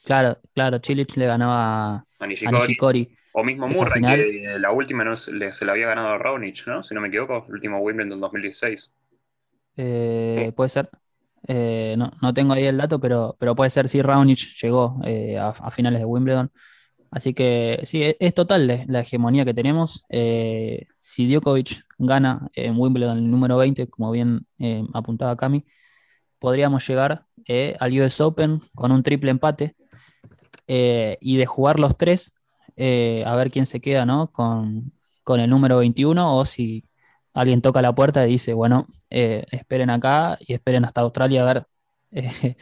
Claro, 0.04 0.38
claro, 0.54 0.78
Chilich 0.78 1.16
le 1.16 1.26
ganó 1.26 1.52
a, 1.52 2.04
a 2.18 2.26
Nishikori. 2.26 3.16
O 3.32 3.42
mismo 3.42 3.66
Murray, 3.66 4.00
que 4.00 4.58
la 4.60 4.70
última 4.70 5.02
no, 5.02 5.16
se, 5.16 5.32
le, 5.32 5.52
se 5.52 5.64
la 5.64 5.72
había 5.72 5.88
ganado 5.88 6.08
a 6.08 6.18
Raonic, 6.18 6.66
¿no? 6.68 6.84
Si 6.84 6.94
no 6.94 7.00
me 7.00 7.08
equivoco, 7.08 7.44
el 7.48 7.54
último 7.54 7.78
Wimbledon 7.80 8.20
2016. 8.20 8.94
Eh, 9.76 10.52
Puede 10.54 10.68
ser. 10.68 10.88
Eh, 11.48 11.94
no, 11.98 12.12
no, 12.22 12.32
tengo 12.32 12.52
ahí 12.52 12.64
el 12.64 12.78
dato, 12.78 13.00
pero, 13.00 13.37
pero 13.38 13.54
puede 13.54 13.70
ser 13.70 13.88
si 13.88 14.00
Raonic 14.00 14.38
llegó 14.62 15.00
eh, 15.04 15.37
a, 15.37 15.70
finales 15.70 15.98
de 16.00 16.06
Wimbledon 16.06 16.50
Así 17.14 17.33
que 17.35 17.81
sí, 17.85 18.03
e- 18.03 18.16
es 18.20 18.35
total 18.35 18.66
la- 18.88 19.00
hegemonía 19.00 19.44
que 19.44 19.55
tenemos. 19.55 20.05
Eh, 20.09 20.87
si 20.98 21.29
Djokovic 21.29 21.83
gana 21.98 22.48
en 22.55 22.77
Wimbledon 22.79 23.18
el 23.18 23.31
número 23.31 23.57
20, 23.57 23.87
como 23.88 24.11
bien 24.11 24.46
eh, 24.59 24.85
apuntaba 24.94 25.37
Cami, 25.37 25.64
podríamos 26.40 26.87
llegar 26.88 27.27
eh, 27.48 27.77
al 27.81 27.92
US 28.00 28.22
Open 28.22 28.61
con 28.74 28.92
un 28.92 29.03
triple 29.03 29.31
empate 29.31 29.77
eh, 30.66 31.18
y 31.20 31.37
de 31.37 31.46
jugar 31.46 31.79
los 31.81 31.96
tres, 31.96 32.35
eh, 32.77 33.24
a 33.27 33.37
ver 33.37 33.50
quién 33.50 33.66
se 33.66 33.81
queda 33.81 34.07
¿no? 34.07 34.31
con, 34.33 34.92
con 35.24 35.40
el 35.40 35.50
número 35.50 35.79
21 35.79 36.37
o 36.37 36.44
si 36.46 36.85
alguien 37.35 37.62
toca 37.62 37.83
la 37.83 37.94
puerta 37.94 38.27
y 38.27 38.31
dice, 38.33 38.55
bueno, 38.55 38.87
eh, 39.11 39.44
esperen 39.50 39.90
acá 39.90 40.38
y 40.40 40.55
esperen 40.55 40.85
hasta 40.85 41.03
Australia 41.03 41.42
a 41.42 41.46
ver 41.55 41.66
eh, 42.12 42.57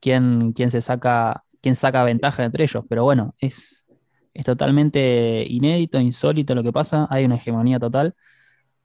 quién, 0.00 0.52
quién 0.52 0.70
se 0.70 0.80
saca, 0.80 1.44
quién 1.62 1.74
saca 1.76 2.04
ventaja 2.04 2.44
entre 2.44 2.64
ellos. 2.64 2.84
Pero 2.88 3.04
bueno, 3.04 3.34
es, 3.38 3.86
es 4.34 4.44
totalmente 4.46 5.44
inédito, 5.48 6.00
insólito 6.00 6.54
lo 6.54 6.62
que 6.62 6.72
pasa, 6.72 7.06
hay 7.10 7.24
una 7.24 7.36
hegemonía 7.36 7.78
total. 7.78 8.14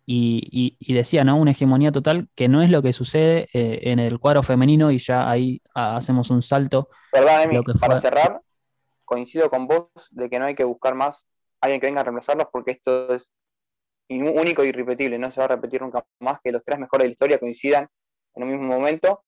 Y, 0.10 0.42
y- 0.52 0.78
y 0.80 0.94
decía, 0.94 1.26
¿no? 1.26 1.36
Una 1.36 1.52
hegemonía 1.52 1.92
total 1.92 2.30
que 2.34 2.48
no 2.48 2.62
es 2.62 2.70
lo 2.70 2.82
que 2.82 2.94
sucede 2.94 3.48
eh, 3.54 3.92
en 3.92 4.00
el 4.00 4.20
cuadro 4.20 4.42
femenino 4.42 4.90
y 4.90 5.00
ya 5.00 5.30
ahí 5.30 5.62
ah, 5.76 5.98
hacemos 5.98 6.30
un 6.30 6.42
salto. 6.42 6.88
Perdón, 7.12 7.42
Emi, 7.42 7.62
para 7.78 8.00
cerrar, 8.00 8.42
coincido 9.04 9.50
con 9.50 9.68
vos 9.68 9.90
de 10.12 10.30
que 10.30 10.40
no 10.40 10.46
hay 10.46 10.56
que 10.56 10.64
buscar 10.64 10.96
más 10.96 11.26
alguien 11.60 11.82
que 11.82 11.88
venga 11.88 12.02
a 12.02 12.04
reemplazarlos 12.06 12.48
porque 12.54 12.72
esto 12.72 13.14
es 13.14 13.30
único 14.10 14.64
y 14.64 14.70
irrepetible, 14.70 15.20
no 15.20 15.32
se 15.32 15.42
va 15.42 15.46
a 15.46 15.50
repetir 15.50 15.82
nunca 15.82 16.06
más 16.20 16.40
que 16.42 16.52
los 16.52 16.64
tres 16.64 16.80
mejores 16.80 17.04
de 17.04 17.08
la 17.10 17.12
historia 17.12 17.40
coincidan 17.40 17.88
en 18.36 18.44
un 18.44 18.52
mismo 18.52 18.68
momento 18.68 19.24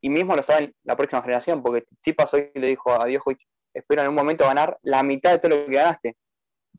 y 0.00 0.10
mismo 0.10 0.36
lo 0.36 0.42
saben 0.42 0.74
la 0.84 0.96
próxima 0.96 1.22
generación, 1.22 1.62
porque 1.62 1.86
Tsipas 2.02 2.32
hoy 2.34 2.50
le 2.54 2.68
dijo 2.68 2.92
a 2.92 3.06
Djokovic, 3.06 3.40
espero 3.74 4.02
en 4.02 4.08
un 4.08 4.14
momento 4.14 4.44
ganar 4.46 4.78
la 4.82 5.02
mitad 5.02 5.32
de 5.32 5.38
todo 5.38 5.50
lo 5.50 5.66
que 5.66 5.76
ganaste. 5.76 6.16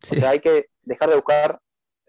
Sí. 0.04 0.16
O 0.16 0.20
sea, 0.20 0.32
hay 0.32 0.40
que 0.40 0.68
dejar 0.84 1.10
de 1.10 1.16
buscar 1.16 1.60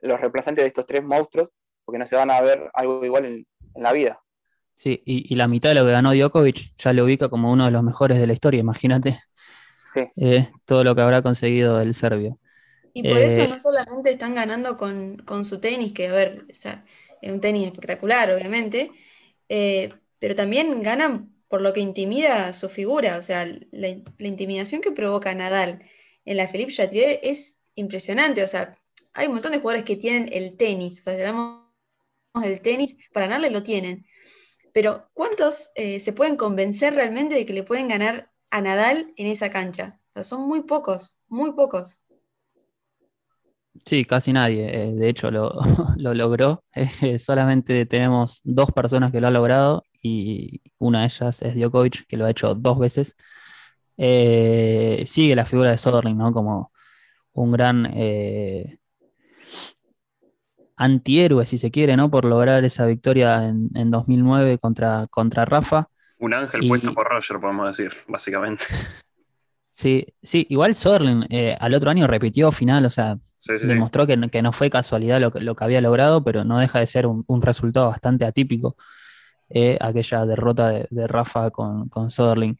los 0.02 0.20
reemplazantes 0.20 0.62
de 0.64 0.68
estos 0.68 0.86
tres 0.86 1.02
monstruos 1.02 1.50
porque 1.84 1.98
no 1.98 2.06
se 2.06 2.16
van 2.16 2.30
a 2.30 2.40
ver 2.40 2.70
algo 2.74 3.04
igual 3.04 3.26
en, 3.26 3.46
en 3.74 3.82
la 3.82 3.92
vida. 3.92 4.20
Sí, 4.76 5.02
y, 5.04 5.32
y 5.32 5.36
la 5.36 5.46
mitad 5.48 5.70
de 5.70 5.74
lo 5.74 5.84
que 5.84 5.92
ganó 5.92 6.14
Djokovic 6.14 6.74
ya 6.76 6.92
lo 6.92 7.04
ubica 7.04 7.28
como 7.28 7.52
uno 7.52 7.66
de 7.66 7.70
los 7.70 7.82
mejores 7.82 8.18
de 8.18 8.26
la 8.26 8.32
historia, 8.32 8.60
imagínate 8.60 9.18
Sí. 9.94 10.00
eh, 10.16 10.50
todo 10.64 10.84
lo 10.84 10.94
que 10.94 11.02
habrá 11.02 11.22
conseguido 11.22 11.80
el 11.80 11.94
serbio. 11.94 12.38
Y 12.92 13.04
por 13.04 13.18
Eh, 13.18 13.26
eso 13.26 13.46
no 13.48 13.58
solamente 13.60 14.10
están 14.10 14.34
ganando 14.34 14.76
con, 14.76 15.18
con 15.18 15.44
su 15.44 15.60
tenis, 15.60 15.92
que 15.92 16.08
a 16.08 16.12
ver, 16.12 16.46
o 16.50 16.54
sea, 16.54 16.84
es 17.22 17.30
un 17.32 17.40
tenis 17.40 17.66
espectacular, 17.66 18.32
obviamente, 18.32 18.90
eh, 19.48 19.94
pero 20.20 20.36
también 20.36 20.82
ganan 20.82 21.34
por 21.48 21.62
lo 21.62 21.72
que 21.72 21.80
intimida 21.80 22.52
su 22.52 22.68
figura, 22.68 23.16
o 23.16 23.22
sea, 23.22 23.44
la, 23.72 23.88
intimidación 24.20 24.80
que 24.80 24.92
provoca 24.92 25.34
Nadal 25.34 25.82
en 26.24 26.36
la 26.36 26.46
Philippe 26.46 26.72
Chatrier 26.72 27.18
es 27.24 27.58
impresionante, 27.74 28.44
o 28.44 28.46
sea, 28.46 28.76
hay 29.14 29.26
un 29.26 29.32
montón 29.32 29.50
de 29.50 29.58
jugadores 29.58 29.84
que 29.84 29.96
tienen 29.96 30.30
el 30.32 30.56
tenis, 30.56 31.00
o 31.00 31.02
sea, 31.02 31.14
si 31.16 31.20
hablamos 31.22 31.64
del 32.40 32.60
tenis, 32.60 32.96
para 33.12 33.26
ganarle 33.26 33.50
lo 33.50 33.64
tienen, 33.64 34.06
pero 34.72 35.10
¿cuántos 35.14 35.70
eh, 35.74 35.98
se 35.98 36.12
pueden 36.12 36.36
convencer 36.36 36.94
realmente 36.94 37.34
de 37.34 37.44
que 37.44 37.52
le 37.52 37.64
pueden 37.64 37.88
ganar 37.88 38.30
a 38.50 38.60
Nadal 38.60 39.12
en 39.16 39.26
esa 39.26 39.50
cancha? 39.50 39.98
O 40.10 40.12
sea, 40.12 40.22
son 40.22 40.46
muy 40.46 40.62
pocos, 40.62 41.18
muy 41.26 41.52
pocos. 41.52 42.04
Sí, 43.84 44.04
casi 44.04 44.32
nadie, 44.32 44.88
eh, 44.88 44.92
de 44.92 45.08
hecho 45.08 45.30
lo, 45.30 45.52
lo 45.96 46.14
logró. 46.14 46.62
Eh, 46.74 47.18
solamente 47.18 47.86
tenemos 47.86 48.40
dos 48.44 48.70
personas 48.72 49.10
que 49.12 49.20
lo 49.20 49.26
han 49.28 49.34
logrado 49.34 49.84
y 50.02 50.60
una 50.78 51.00
de 51.00 51.06
ellas 51.06 51.42
es 51.42 51.54
Djokovic, 51.54 52.06
que 52.06 52.16
lo 52.16 52.26
ha 52.26 52.30
hecho 52.30 52.54
dos 52.54 52.78
veces. 52.78 53.16
Eh, 53.96 55.02
sigue 55.06 55.34
la 55.36 55.46
figura 55.46 55.70
de 55.70 55.78
Soderling, 55.78 56.16
¿no? 56.16 56.32
Como 56.32 56.72
un 57.32 57.52
gran 57.52 57.86
antihéroe, 60.76 61.46
si 61.46 61.58
se 61.58 61.70
quiere, 61.70 61.96
¿no? 61.96 62.10
Por 62.10 62.24
lograr 62.24 62.64
esa 62.64 62.86
victoria 62.86 63.46
en, 63.48 63.68
en 63.74 63.90
2009 63.90 64.58
contra, 64.58 65.06
contra 65.10 65.44
Rafa. 65.44 65.88
Un 66.18 66.34
ángel 66.34 66.64
Y- 66.64 66.68
puesto 66.68 66.94
por 66.94 67.08
Roger, 67.08 67.38
podemos 67.40 67.76
decir, 67.76 67.92
básicamente. 68.08 68.64
Sí, 69.80 70.06
sí, 70.22 70.46
igual 70.50 70.74
Soderling 70.74 71.24
eh, 71.30 71.56
al 71.58 71.72
otro 71.72 71.90
año 71.90 72.06
repitió 72.06 72.52
final, 72.52 72.84
o 72.84 72.90
sea, 72.90 73.16
Sí, 73.40 73.52
sí, 73.54 73.60
sí. 73.60 73.66
demostró 73.68 74.06
que, 74.06 74.18
no- 74.18 74.28
que 74.28 74.42
no 74.42 74.52
fue 74.52 74.68
casualidad 74.68 75.18
lo 75.20 75.32
que, 75.32 75.40
lo 75.40 75.56
que 75.56 75.64
había 75.64 75.80
logrado, 75.80 76.22
pero 76.22 76.44
no 76.44 76.58
deja 76.58 76.80
de 76.80 76.86
ser 76.86 77.06
un, 77.06 77.24
un 77.26 77.40
resultado 77.40 77.88
bastante 77.88 78.26
atípico, 78.26 78.76
eh, 79.48 79.78
aquella 79.80 80.26
derrota 80.26 80.68
de, 80.68 80.86
de 80.90 81.06
Rafa 81.06 81.50
con, 81.50 81.88
con 81.88 82.10
Soderling. 82.10 82.58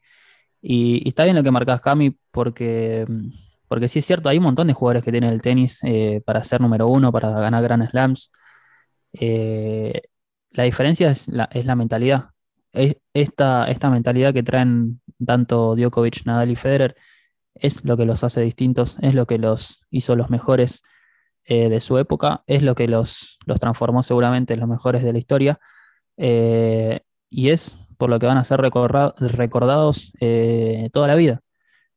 Y, 0.62 1.02
y 1.04 1.08
está 1.08 1.24
bien 1.24 1.36
lo 1.36 1.42
que 1.42 1.50
marcas, 1.50 1.82
Cami, 1.82 2.16
porque, 2.30 3.06
porque 3.68 3.88
sí 3.90 3.98
es 3.98 4.06
cierto, 4.06 4.30
hay 4.30 4.38
un 4.38 4.44
montón 4.44 4.68
de 4.68 4.72
jugadores 4.72 5.04
que 5.04 5.12
tienen 5.12 5.30
el 5.30 5.42
tenis 5.42 5.80
eh, 5.84 6.22
para 6.24 6.42
ser 6.44 6.62
número 6.62 6.88
uno, 6.88 7.12
para 7.12 7.30
ganar 7.32 7.62
Grand 7.62 7.90
Slams. 7.90 8.32
Eh, 9.12 10.02
la 10.52 10.64
diferencia 10.64 11.10
es 11.10 11.28
la, 11.28 11.44
es 11.52 11.66
la 11.66 11.76
mentalidad. 11.76 12.30
Es- 12.72 12.96
esta, 13.14 13.64
esta 13.70 13.90
mentalidad 13.90 14.32
que 14.32 14.42
traen 14.42 14.99
tanto 15.26 15.76
Djokovic, 15.76 16.24
Nadal 16.26 16.50
y 16.50 16.56
Federer 16.56 16.96
es 17.54 17.84
lo 17.84 17.96
que 17.96 18.06
los 18.06 18.24
hace 18.24 18.40
distintos, 18.42 18.98
es 19.02 19.14
lo 19.14 19.26
que 19.26 19.38
los 19.38 19.80
hizo 19.90 20.16
los 20.16 20.30
mejores 20.30 20.82
eh, 21.44 21.68
de 21.68 21.80
su 21.80 21.98
época, 21.98 22.42
es 22.46 22.62
lo 22.62 22.74
que 22.74 22.88
los, 22.88 23.38
los 23.46 23.60
transformó 23.60 24.02
seguramente 24.02 24.54
en 24.54 24.60
los 24.60 24.68
mejores 24.68 25.02
de 25.04 25.12
la 25.12 25.18
historia, 25.18 25.60
eh, 26.18 27.00
y 27.30 27.50
es 27.50 27.78
por 27.98 28.10
lo 28.10 28.18
que 28.20 28.26
van 28.26 28.38
a 28.38 28.44
ser 28.44 28.60
recordados 28.60 30.12
eh, 30.20 30.90
toda 30.92 31.08
la 31.08 31.16
vida. 31.16 31.40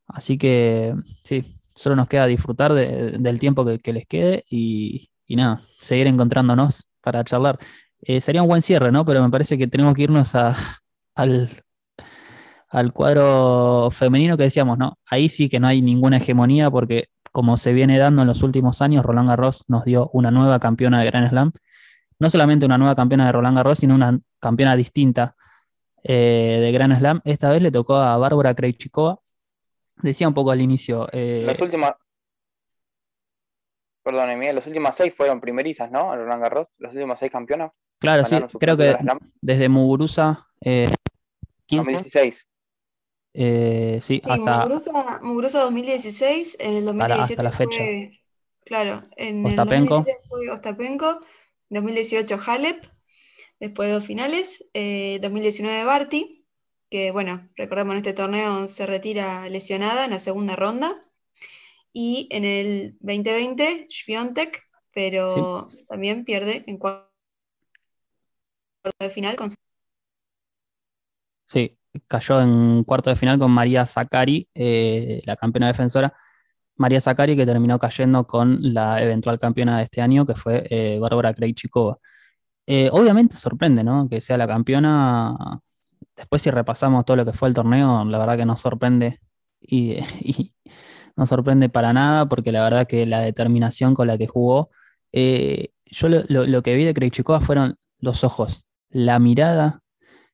Así 0.07 0.37
que 0.37 0.93
sí, 1.23 1.57
solo 1.75 1.95
nos 1.95 2.07
queda 2.07 2.27
disfrutar 2.27 2.73
de- 2.73 3.13
del 3.19 3.39
tiempo 3.39 3.65
que, 3.65 3.93
les 3.93 4.05
quede 4.07 4.43
y, 4.49 5.09
y 5.27 5.35
nada, 5.35 5.61
seguir 5.81 6.07
encontrándonos 6.07 6.89
para 7.01 7.23
charlar. 7.23 7.59
Sería 8.21 8.41
un 8.43 8.49
buen 8.49 8.61
cierre, 8.61 8.91
¿no? 8.91 9.05
Pero 9.05 9.23
me 9.23 9.29
parece 9.29 9.57
que 9.57 9.67
tenemos 9.67 9.93
que 9.95 10.03
irnos 10.03 10.35
a- 10.35 10.55
al, 11.15 11.49
al 12.73 12.91
cuadro 12.91 13.89
femenino 13.91 14.35
que 14.35 14.43
decíamos, 14.43 14.79
¿no? 14.79 14.97
Ahí 15.11 15.29
sí 15.29 15.47
que 15.47 15.59
no 15.59 15.67
hay 15.67 15.81
ninguna 15.83 16.17
hegemonía 16.17 16.71
porque 16.71 17.09
como 17.31 17.55
se 17.55 17.71
viene 17.71 17.99
dando 17.99 18.23
en 18.23 18.27
los 18.27 18.41
últimos 18.41 18.81
años, 18.81 19.05
Roland 19.05 19.29
Garros 19.29 19.63
nos 19.67 19.85
dio 19.85 20.09
una 20.11 20.31
nueva 20.31 20.59
campeona 20.59 20.99
de 20.99 21.05
Grand 21.05 21.29
Slam. 21.29 21.51
No 22.17 22.29
solamente 22.31 22.65
una 22.65 22.79
nueva 22.79 22.95
campeona 22.95 23.27
de 23.27 23.31
Roland 23.31 23.57
Garros, 23.57 23.77
sino 23.77 23.93
una 23.93 24.19
campeona 24.39 24.75
distinta 24.75 25.35
eh, 26.03 26.57
de 26.61 26.71
Grand 26.71 26.97
Slam. 26.97 27.21
Esta 27.25 27.51
vez 27.51 27.61
le 27.61 27.69
tocó 27.71 27.95
a 27.95 28.17
Bárbara 28.17 28.55
Krejcikova. 28.55 29.19
Decía 29.97 30.27
un 30.27 30.33
poco 30.33 30.49
al 30.49 30.59
inicio. 30.59 31.07
eh, 31.11 31.43
Las 31.45 31.61
últimas. 31.61 31.93
Perdón, 34.01 34.39
Miguel, 34.39 34.55
las 34.55 34.65
últimas 34.65 34.95
seis 34.95 35.13
fueron 35.15 35.39
primerizas, 35.39 35.91
¿no? 35.91 36.11
En 36.13 36.21
Roland 36.21 36.41
Garros, 36.41 36.67
las 36.79 36.91
últimas 36.93 37.19
seis 37.19 37.31
campeonas. 37.31 37.71
claro, 37.99 38.25
sí, 38.25 38.35
creo 38.59 38.75
que 38.75 38.97
desde 39.41 39.69
Muguruza 39.69 40.47
eh, 40.59 40.89
15, 41.67 41.91
2016. 41.91 42.47
Eh, 43.33 43.99
sí, 44.01 44.21
Sí, 44.23 44.31
hasta 44.31 44.51
Muguruza, 44.55 45.19
Muguruza 45.21 45.61
2016, 45.61 46.55
en 46.59 46.75
el 46.75 46.85
Hasta 46.85 47.07
la- 47.07 47.15
2017 47.15 47.25
hasta 47.25 47.43
la 47.43 47.51
fecha. 47.51 47.83
fue, 47.83 48.21
claro, 48.65 49.01
en 49.17 49.47
el 49.47 49.49
Ostapenko. 49.49 49.95
2017 49.97 50.27
fue 50.29 50.49
Ostapenko, 50.49 51.19
2018 51.69 52.37
Halep, 52.45 52.85
después 53.59 53.91
dos 53.91 54.05
finales, 54.05 54.65
eh, 54.73 55.19
2019 55.21 55.83
Barty, 55.85 56.45
que 56.89 57.11
bueno, 57.11 57.49
recordemos 57.55 57.93
en 57.93 57.97
este 57.97 58.13
torneo 58.13 58.67
se 58.67 58.85
retira 58.85 59.49
lesionada 59.49 60.05
en 60.05 60.11
la 60.11 60.19
segunda 60.19 60.55
ronda, 60.55 61.01
y 61.93 62.27
en 62.31 62.45
el 62.45 62.97
2020 63.01 63.87
Świątek, 63.89 64.63
pero 64.93 65.67
también 65.87 66.25
pierde 66.25 66.63
en 66.67 66.77
cuarto 66.77 67.09
de 68.99 69.09
final 69.09 69.35
con 69.35 69.49
Sí, 71.45 71.77
cayó 72.07 72.41
en 72.41 72.83
cuarto 72.83 73.09
de 73.09 73.15
final 73.15 73.39
con 73.39 73.51
María 73.51 73.85
Zakari, 73.85 74.47
eh, 74.55 75.21
la 75.25 75.35
campeona 75.35 75.67
defensora. 75.67 76.13
María 76.77 77.01
Zakari 77.01 77.35
que 77.35 77.45
terminó 77.45 77.79
cayendo 77.79 78.25
con 78.27 78.59
la 78.73 79.01
eventual 79.03 79.39
campeona 79.39 79.77
de 79.77 79.83
este 79.83 80.01
año, 80.01 80.25
que 80.25 80.35
fue 80.35 80.65
eh, 80.69 80.99
Bárbara 80.99 81.33
Krejcikova. 81.33 81.99
Eh, 82.67 82.89
obviamente 82.91 83.35
sorprende, 83.37 83.83
¿no? 83.83 84.07
Que 84.09 84.21
sea 84.21 84.37
la 84.37 84.47
campeona. 84.47 85.35
Después 86.15 86.41
si 86.41 86.51
repasamos 86.51 87.05
todo 87.05 87.17
lo 87.17 87.25
que 87.25 87.33
fue 87.33 87.49
el 87.49 87.53
torneo, 87.55 88.05
la 88.05 88.17
verdad 88.19 88.37
que 88.37 88.45
nos 88.45 88.61
sorprende 88.61 89.19
y, 89.61 89.97
no 91.15 91.25
sorprende 91.25 91.69
para 91.69 91.93
nada 91.93 92.27
porque 92.27 92.51
la 92.51 92.63
verdad 92.63 92.87
que 92.87 93.05
la 93.05 93.21
determinación 93.21 93.93
con 93.93 94.07
la 94.07 94.17
que 94.17 94.27
jugó, 94.27 94.69
eh, 95.11 95.69
yo 95.85 96.09
lo- 96.09 96.23
lo 96.47 96.63
que 96.63 96.75
vi 96.75 96.85
de 96.85 96.93
Krejcikova 96.93 97.41
fueron 97.41 97.77
los 97.99 98.23
ojos, 98.23 98.65
la 98.89 99.19
mirada 99.19 99.82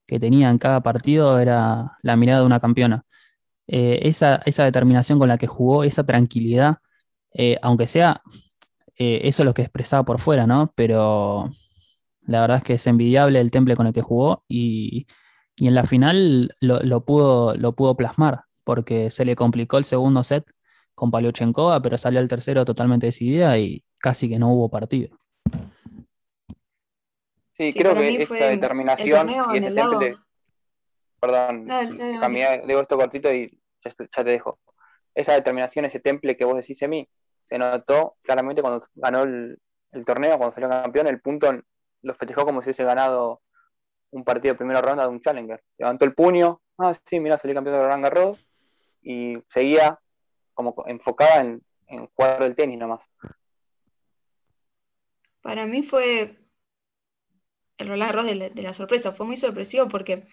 que 0.10 0.19
tenía 0.19 0.50
en 0.50 0.58
cada 0.58 0.82
partido 0.82 1.39
era 1.39 1.98
la 2.02 2.15
mirada 2.15 2.41
de 2.41 2.45
una 2.48 2.60
campeona. 2.60 3.06
Eh, 3.67 4.00
esa, 4.04 4.41
esa 4.45 4.63
determinación 4.65 5.19
con 5.19 5.30
la 5.30 5.38
que 5.38 5.48
jugó, 5.48 5.84
esa 5.84 6.04
tranquilidad, 6.06 6.78
eh, 7.34 7.58
aunque 7.62 7.88
sea 7.88 8.22
eh, 8.98 9.22
eso 9.24 9.43
es 9.43 9.45
lo 9.45 9.54
que 9.54 9.62
expresaba 9.63 10.04
por 10.04 10.19
fuera, 10.19 10.48
¿no? 10.48 10.74
Pero 10.76 11.52
la 12.24 12.41
verdad 12.41 12.58
es 12.58 12.63
que 12.63 12.74
es 12.74 12.88
envidiable 12.88 13.39
el 13.39 13.52
temple 13.52 13.76
con 13.76 13.88
el 13.88 13.93
que 13.93 14.02
jugó 14.02 14.43
y, 14.50 15.08
y 15.56 15.67
en 15.67 15.76
la 15.76 15.86
final 15.86 16.52
lo, 16.62 16.80
lo 16.82 17.06
pudo, 17.06 17.56
lo 17.56 17.74
pudo 17.76 17.95
plasmar, 17.95 18.43
porque 18.65 19.10
se 19.12 19.26
le 19.26 19.36
complicó 19.36 19.78
el 19.78 19.86
segundo 19.86 20.24
set 20.24 20.45
con 20.95 21.12
Paliochenkova, 21.12 21.82
pero 21.82 21.98
salió 21.98 22.19
al 22.19 22.28
tercero 22.28 22.65
totalmente 22.65 23.08
decidida 23.08 23.58
y 23.58 23.84
casi 24.00 24.30
que 24.30 24.39
no 24.39 24.52
hubo 24.52 24.69
partido. 24.69 25.17
Sí, 27.60 27.74
creo 27.74 27.93
que 27.93 28.24
esta 28.24 28.48
determinación 28.48 29.30
y 29.30 29.58
este 29.58 29.72
temple. 29.72 30.17
Perdón, 31.19 31.67
digo 32.65 32.80
esto 32.80 32.98
cortito 32.98 33.34
y 33.34 33.60
ya, 33.84 33.91
te 33.91 34.24
dejo. 34.24 34.60
Esa 35.13 35.34
determinación, 35.34 35.84
ese 35.84 36.00
temple 36.00 36.38
que 36.38 36.45
vos 36.45 36.56
decís 36.56 36.82
a 36.84 36.88
mí, 36.88 37.10
se 37.50 37.58
notó 37.58 38.15
claramente 38.22 38.62
cuando 38.62 38.86
ganó 38.95 39.24
el, 39.24 39.60
torneo, 40.06 40.38
cuando 40.38 40.56
salió 40.56 40.69
campeón, 40.69 41.08
el 41.08 41.19
punto 41.19 41.52
lo 42.02 42.13
festejó 42.13 42.45
como 42.45 42.62
si 42.62 42.67
hubiese 42.67 42.86
ganado 42.86 43.41
un 44.12 44.24
partido 44.24 44.54
de 44.54 44.58
primera 44.58 44.82
ronda 44.82 45.04
de 45.04 45.10
un 45.10 45.22
Challenger. 45.22 45.62
Levantó 45.78 46.06
el 46.06 46.13
puño, 46.13 46.62
ah, 46.78 46.93
sí, 47.06 47.19
mira, 47.19 47.38
salió 47.38 47.56
campeón 47.56 47.76
de 47.76 47.84
Roland 47.84 48.04
Garros, 48.04 48.48
y 49.02 49.38
seguía 49.50 50.00
como 50.54 50.74
enfocada 50.88 51.41
en, 51.41 51.62
en 51.88 52.08
jugar 52.08 52.41
el 52.43 52.56
tenis 52.56 52.80
nomás. 52.80 53.02
Para 55.41 55.65
mí 55.65 55.84
fue 55.84 56.38
el 57.80 57.88
Roland 57.88 58.12
Garros 58.12 58.26
de 58.54 58.62
la, 58.62 58.74
sorpresa, 58.74 59.13
fue 59.13 59.26
muy 59.26 59.38
sorpresivo 59.38 59.88
porque 59.88 60.26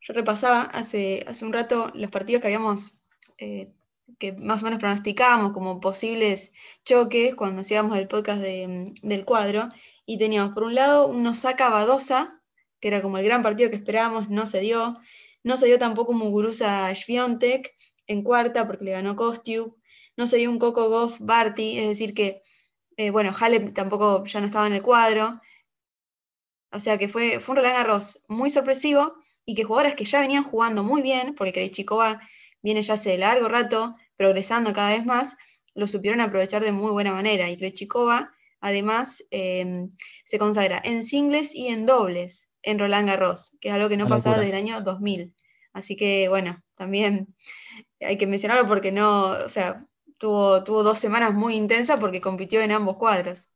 yo 0.00 0.14
repasaba 0.14 0.62
hace, 0.62 1.24
hace 1.26 1.44
un 1.44 1.52
rato 1.52 1.90
los 1.94 2.10
partidos 2.10 2.40
que 2.40 2.48
habíamos, 2.48 3.00
eh, 3.38 3.72
que 4.18 4.32
más 4.32 4.62
o 4.62 4.66
menos 4.66 4.78
pronosticábamos 4.78 5.52
como 5.52 5.80
posibles 5.80 6.52
choques 6.84 7.34
cuando 7.34 7.60
hacíamos 7.60 7.98
el 7.98 8.06
podcast 8.06 8.40
del 8.40 9.24
cuadro, 9.24 9.68
y 10.06 10.18
teníamos 10.18 10.52
por 10.54 10.62
un 10.62 10.74
lado 10.76 11.08
un 11.08 11.26
Osaka 11.26 11.68
Badosa, 11.68 12.40
que 12.80 12.88
era 12.88 13.02
como 13.02 13.18
el 13.18 13.24
gran 13.24 13.42
partido 13.42 13.68
que 13.68 13.76
esperábamos, 13.76 14.30
no 14.30 14.46
se 14.46 14.60
dio, 14.60 14.96
no 15.42 15.56
se 15.56 15.66
dio 15.66 15.78
tampoco 15.78 16.12
Muguruza 16.12 16.94
Sviontek 16.94 17.74
en 18.06 18.22
cuarta 18.22 18.66
porque 18.66 18.84
le 18.84 18.92
ganó 18.92 19.16
Kostiuk, 19.16 19.76
no 20.16 20.26
se 20.28 20.36
dio 20.36 20.50
un 20.50 20.60
Coco 20.60 20.88
Goff 20.88 21.18
Barty, 21.20 21.78
es 21.78 21.88
decir 21.88 22.14
que, 22.14 22.42
eh, 22.96 23.10
bueno, 23.10 23.32
Halep 23.38 23.74
tampoco 23.74 24.24
ya 24.24 24.40
no 24.40 24.46
estaba 24.46 24.68
en 24.68 24.74
el 24.74 24.82
cuadro, 24.82 25.40
o 26.70 26.78
sea 26.78 26.98
que 26.98 27.08
fue, 27.08 27.40
fue 27.40 27.54
un 27.54 27.56
Roland 27.58 27.76
Garros 27.76 28.24
muy 28.28 28.50
sorpresivo 28.50 29.14
y 29.44 29.54
que 29.54 29.64
jugadoras 29.64 29.94
que 29.94 30.04
ya 30.04 30.20
venían 30.20 30.42
jugando 30.42 30.82
muy 30.82 31.02
bien, 31.02 31.34
porque 31.34 31.52
Krejcikova 31.52 32.20
viene 32.62 32.82
ya 32.82 32.94
hace 32.94 33.16
largo 33.16 33.48
rato 33.48 33.94
progresando 34.16 34.72
cada 34.72 34.90
vez 34.90 35.04
más, 35.06 35.36
lo 35.74 35.86
supieron 35.86 36.20
aprovechar 36.20 36.64
de 36.64 36.72
muy 36.72 36.90
buena 36.90 37.12
manera. 37.12 37.48
Y 37.48 37.56
Krejcikova, 37.56 38.32
además, 38.60 39.22
em, 39.30 39.92
se 40.24 40.38
consagra 40.38 40.80
en 40.84 41.04
singles 41.04 41.54
y 41.54 41.68
en 41.68 41.86
dobles 41.86 42.48
en 42.62 42.78
Roland 42.78 43.06
Garros, 43.06 43.56
que 43.60 43.68
es 43.68 43.74
algo 43.74 43.88
que 43.88 43.96
no 43.96 44.08
pasaba 44.08 44.38
desde 44.38 44.50
el 44.50 44.56
año 44.56 44.80
2000. 44.80 45.32
Así 45.72 45.94
que, 45.94 46.28
bueno, 46.28 46.62
también 46.74 47.28
hay 48.00 48.18
que 48.18 48.26
mencionarlo 48.26 48.66
porque 48.66 48.90
no, 48.90 49.30
o 49.30 49.48
sea, 49.48 49.86
tuvo, 50.18 50.64
tuvo 50.64 50.82
dos 50.82 50.98
semanas 50.98 51.34
muy 51.34 51.54
intensas 51.54 52.00
porque 52.00 52.20
compitió 52.20 52.60
en 52.60 52.72
ambos 52.72 52.96
cuadros. 52.96 53.50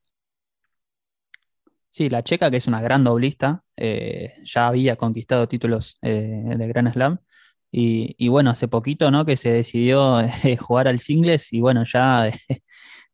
Sí, 1.90 2.08
la 2.08 2.22
checa, 2.22 2.52
que 2.52 2.56
es 2.58 2.68
una 2.68 2.80
gran 2.80 3.02
doblista, 3.02 3.64
eh, 3.76 4.34
ya 4.44 4.68
había 4.68 4.94
conquistado 4.94 5.48
títulos 5.48 5.98
eh, 6.02 6.44
de 6.56 6.68
Grand 6.68 6.92
Slam. 6.92 7.18
Y, 7.72 8.28
bueno, 8.28 8.50
hace 8.50 8.68
poquito, 8.68 9.10
¿no? 9.10 9.24
Que 9.24 9.36
se 9.36 9.50
decidió 9.50 10.20
eh, 10.20 10.56
jugar 10.56 10.86
al 10.86 11.00
singles 11.00 11.52
y 11.52 11.60
bueno, 11.60 11.84
ya 11.84 12.30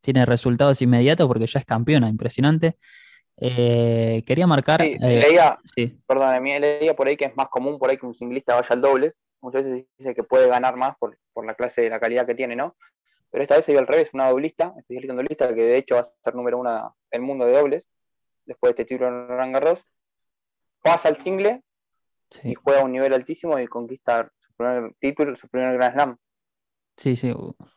tiene 0.01 0.27
resultados 0.27 0.81
inmediatos 0.83 1.27
porque 1.27 1.47
ya 1.47 1.61
es 1.61 1.65
campeona, 1.65 2.09
impresionante. 2.09 2.77
quería 3.39 4.47
marcar. 4.47 4.83
Sí, 4.83 4.97
leía, 4.99 5.59
perdón, 6.07 6.35
a 6.35 6.41
mí 6.41 6.59
leía 6.59 6.95
por 6.95 7.09
ahí 7.09 7.17
que 7.17 7.27
es 7.27 7.37
más 7.37 7.49
común 7.49 7.79
por 7.79 7.89
ahí 7.89 7.97
que 7.97 8.07
un 8.07 8.15
singlista 8.15 8.55
vaya 8.55 8.69
al 8.71 8.83
dobles. 8.83 9.15
Muchas 9.41 9.65
veces 9.65 9.87
dice 9.99 10.15
que 10.15 10.23
puede 10.23 10.49
ganar 10.49 10.77
más 10.77 10.97
por, 10.99 11.17
la 11.47 11.55
clase 11.55 11.83
de 11.83 11.91
la 11.91 12.01
calidad 12.01 12.27
que 12.27 12.35
tiene, 12.35 12.57
¿no? 12.57 12.77
Pero 13.31 13.43
esta 13.43 13.57
vez 13.57 13.65
se 13.65 13.73
dio 13.73 13.81
al 13.81 13.87
revés, 13.87 14.11
una 14.13 14.29
doblista, 14.29 14.75
especialista 14.79 15.13
en 15.13 15.17
doblista, 15.17 15.55
que 15.55 15.63
de 15.63 15.79
hecho 15.79 15.95
va 15.95 16.03
a 16.03 16.05
ser 16.05 16.35
número 16.35 16.59
uno 16.59 16.95
del 17.11 17.23
mundo 17.23 17.47
de 17.47 17.53
dobles 17.53 17.85
después 18.47 18.75
de 18.75 18.83
este 18.83 18.95
título 18.95 19.09
en 19.09 19.29
Roland 19.29 19.53
Garros, 19.53 19.85
pasa 20.83 21.09
al 21.09 21.19
single 21.19 21.63
y 22.43 22.55
juega 22.55 22.81
a 22.81 22.85
un 22.85 22.93
nivel 22.93 23.13
altísimo 23.13 23.59
y 23.59 23.67
conquista 23.67 24.31
su 24.39 24.53
primer 24.55 24.93
título, 24.99 25.37
su 25.37 25.49
primer 25.49 25.77
Grand 25.77 25.95
Slam. 25.95 26.17
Sí, 26.97 27.17
sí, 27.17 27.33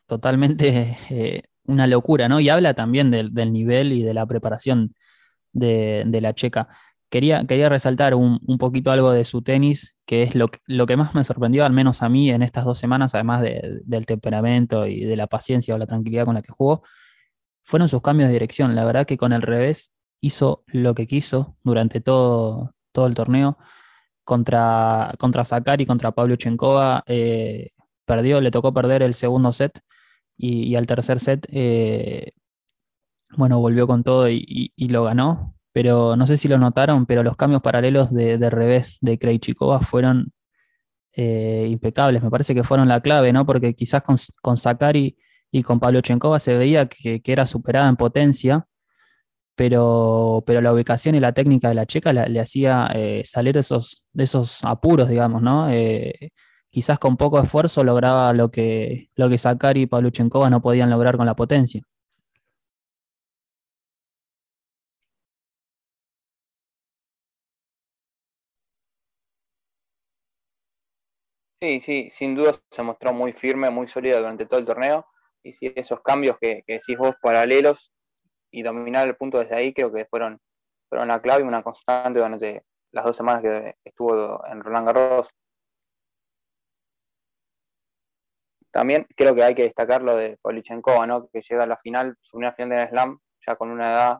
totalmente 0.05 0.97
eh, 1.09 1.43
una 1.65 1.87
locura, 1.87 2.27
¿no? 2.27 2.39
Y 2.39 2.49
habla 2.49 2.73
también 2.73 3.11
del, 3.11 3.33
nivel 3.51 3.93
y 3.93 4.03
de 4.03 4.13
la 4.13 4.25
preparación 4.25 4.95
de, 5.51 6.05
la 6.21 6.33
checa. 6.33 6.67
Quería, 7.09 7.45
quería 7.45 7.69
resaltar 7.69 8.13
un, 8.13 8.39
poquito 8.59 8.91
algo 8.91 9.11
de 9.11 9.23
su 9.23 9.41
tenis, 9.41 9.97
que 10.05 10.23
es 10.23 10.35
lo, 10.35 10.49
lo, 10.67 10.85
que 10.85 10.95
más 10.95 11.15
me 11.15 11.23
sorprendió, 11.23 11.65
al 11.65 11.73
menos 11.73 12.03
a 12.03 12.09
mí, 12.09 12.29
en 12.29 12.43
estas 12.43 12.65
dos 12.65 12.77
semanas, 12.77 13.15
además 13.15 13.41
del 13.41 14.05
temperamento 14.05 14.85
y 14.85 15.03
de 15.03 15.15
la 15.15 15.27
paciencia 15.27 15.73
o 15.73 15.77
la 15.77 15.87
tranquilidad 15.87 16.25
con 16.25 16.35
la 16.35 16.41
que 16.41 16.51
jugó, 16.51 16.83
fueron 17.63 17.87
sus 17.87 18.01
cambios 18.01 18.29
de 18.29 18.33
dirección. 18.33 18.75
La 18.75 18.85
verdad 18.85 19.05
que 19.05 19.17
con 19.17 19.33
el 19.33 19.41
revés 19.41 19.91
hizo 20.21 20.63
lo 20.67 20.95
que 20.95 21.07
quiso 21.07 21.57
durante 21.63 22.01
todo, 22.01 22.75
todo 22.91 23.07
el 23.07 23.15
torneo. 23.15 23.57
Contra, 24.23 25.13
contra 25.17 25.43
Zakari, 25.43 25.87
contra 25.87 26.11
Pablo 26.11 26.35
Chenkova, 26.35 27.03
eh, 27.07 27.71
perdió, 28.05 28.41
le 28.41 28.51
tocó 28.51 28.73
perder 28.73 29.01
el 29.01 29.15
segundo 29.15 29.51
set 29.53 29.81
y, 30.37 30.75
al 30.75 30.87
tercer 30.87 31.19
set, 31.19 31.47
eh, 31.51 32.31
bueno, 33.37 33.59
volvió 33.59 33.87
con 33.87 34.03
todo 34.03 34.29
y, 34.29 34.71
lo 34.77 35.03
ganó. 35.03 35.55
Pero 35.71 36.15
no 36.15 36.27
sé 36.27 36.37
si 36.37 36.47
lo 36.47 36.57
notaron, 36.57 37.05
pero 37.05 37.23
los 37.23 37.35
cambios 37.35 37.61
paralelos 37.61 38.11
de, 38.13 38.49
revés 38.49 38.97
de 39.01 39.19
Krejcikova 39.19 39.81
fueron 39.81 40.31
eh, 41.13 41.67
impecables. 41.69 42.23
Me 42.23 42.31
parece 42.31 42.55
que 42.55 42.63
fueron 42.63 42.87
la 42.87 43.01
clave, 43.01 43.33
¿no? 43.33 43.45
Porque 43.45 43.75
quizás 43.75 44.01
con, 44.03 44.15
con 44.41 44.57
Zakari 44.57 45.17
y 45.51 45.63
con 45.63 45.79
Pablo 45.79 46.01
Chenkova 46.01 46.39
se 46.39 46.57
veía 46.57 46.87
que, 46.87 47.21
que, 47.21 47.31
era 47.31 47.45
superada 47.45 47.89
en 47.89 47.97
potencia 47.97 48.68
pero, 49.59 50.41
pero 50.47 50.61
la 50.61 50.71
ubicación 50.71 51.15
y 51.15 51.19
la 51.19 51.33
técnica 51.33 51.67
de 51.67 51.75
la 51.75 51.85
checa 51.85 52.13
le 52.13 52.39
hacía 52.39 52.89
eh, 52.95 53.23
salir 53.25 53.55
de 53.55 53.59
esos, 53.59 54.07
de 54.13 54.23
esos 54.23 54.63
apuros, 54.63 55.09
digamos, 55.09 55.41
¿no? 55.41 55.69
Eh, 55.69 56.29
quizás 56.69 56.97
con 56.97 57.17
poco 57.17 57.41
esfuerzo 57.41 57.83
lograba 57.83 58.31
lo 58.31 58.51
que, 58.51 59.09
lo 59.15 59.27
que 59.27 59.37
Sakari 59.37 59.81
y 59.81 59.85
Pavluchenkova 59.85 60.49
no 60.49 60.61
podían 60.61 60.89
lograr 60.89 61.17
con 61.17 61.25
la 61.25 61.35
potencia. 61.35 61.81
Sí, 71.61 71.81
sí, 71.81 72.09
sin 72.13 72.35
duda 72.35 72.53
se 72.71 72.81
mostró 72.83 73.11
muy 73.11 73.33
firme, 73.33 73.69
muy 73.69 73.89
sólida 73.89 74.19
durante 74.19 74.45
todo 74.45 74.61
el 74.61 74.65
torneo. 74.65 75.05
Y 75.43 75.51
si 75.51 75.73
esos 75.75 75.99
cambios 76.01 76.37
que, 76.39 76.63
que 76.65 76.73
decís 76.75 76.97
vos 76.97 77.15
paralelos 77.21 77.91
y 78.51 78.63
dominar 78.63 79.07
el 79.07 79.15
punto 79.15 79.39
desde 79.39 79.55
ahí 79.55 79.73
creo 79.73 79.91
que 79.91 80.05
fueron, 80.05 80.39
fueron 80.89 81.07
una 81.07 81.21
clave 81.21 81.43
y 81.43 81.47
una 81.47 81.63
constante 81.63 82.19
durante 82.19 82.63
las 82.91 83.05
dos 83.05 83.15
semanas 83.15 83.41
que 83.41 83.75
estuvo 83.83 84.45
en 84.47 84.63
Roland 84.63 84.87
Garros. 84.87 85.29
También 88.71 89.07
creo 89.15 89.33
que 89.33 89.43
hay 89.43 89.55
que 89.55 89.63
destacar 89.63 90.01
lo 90.01 90.15
de 90.15 90.37
Polichenkova, 90.41 91.05
¿no? 91.07 91.27
que 91.29 91.41
llega 91.41 91.63
a 91.63 91.67
la 91.67 91.77
final, 91.77 92.15
su 92.21 92.37
primera 92.37 92.53
final 92.53 92.69
de 92.69 92.87
Slam, 92.89 93.19
ya 93.47 93.55
con 93.55 93.71
una 93.71 93.91
edad 93.91 94.19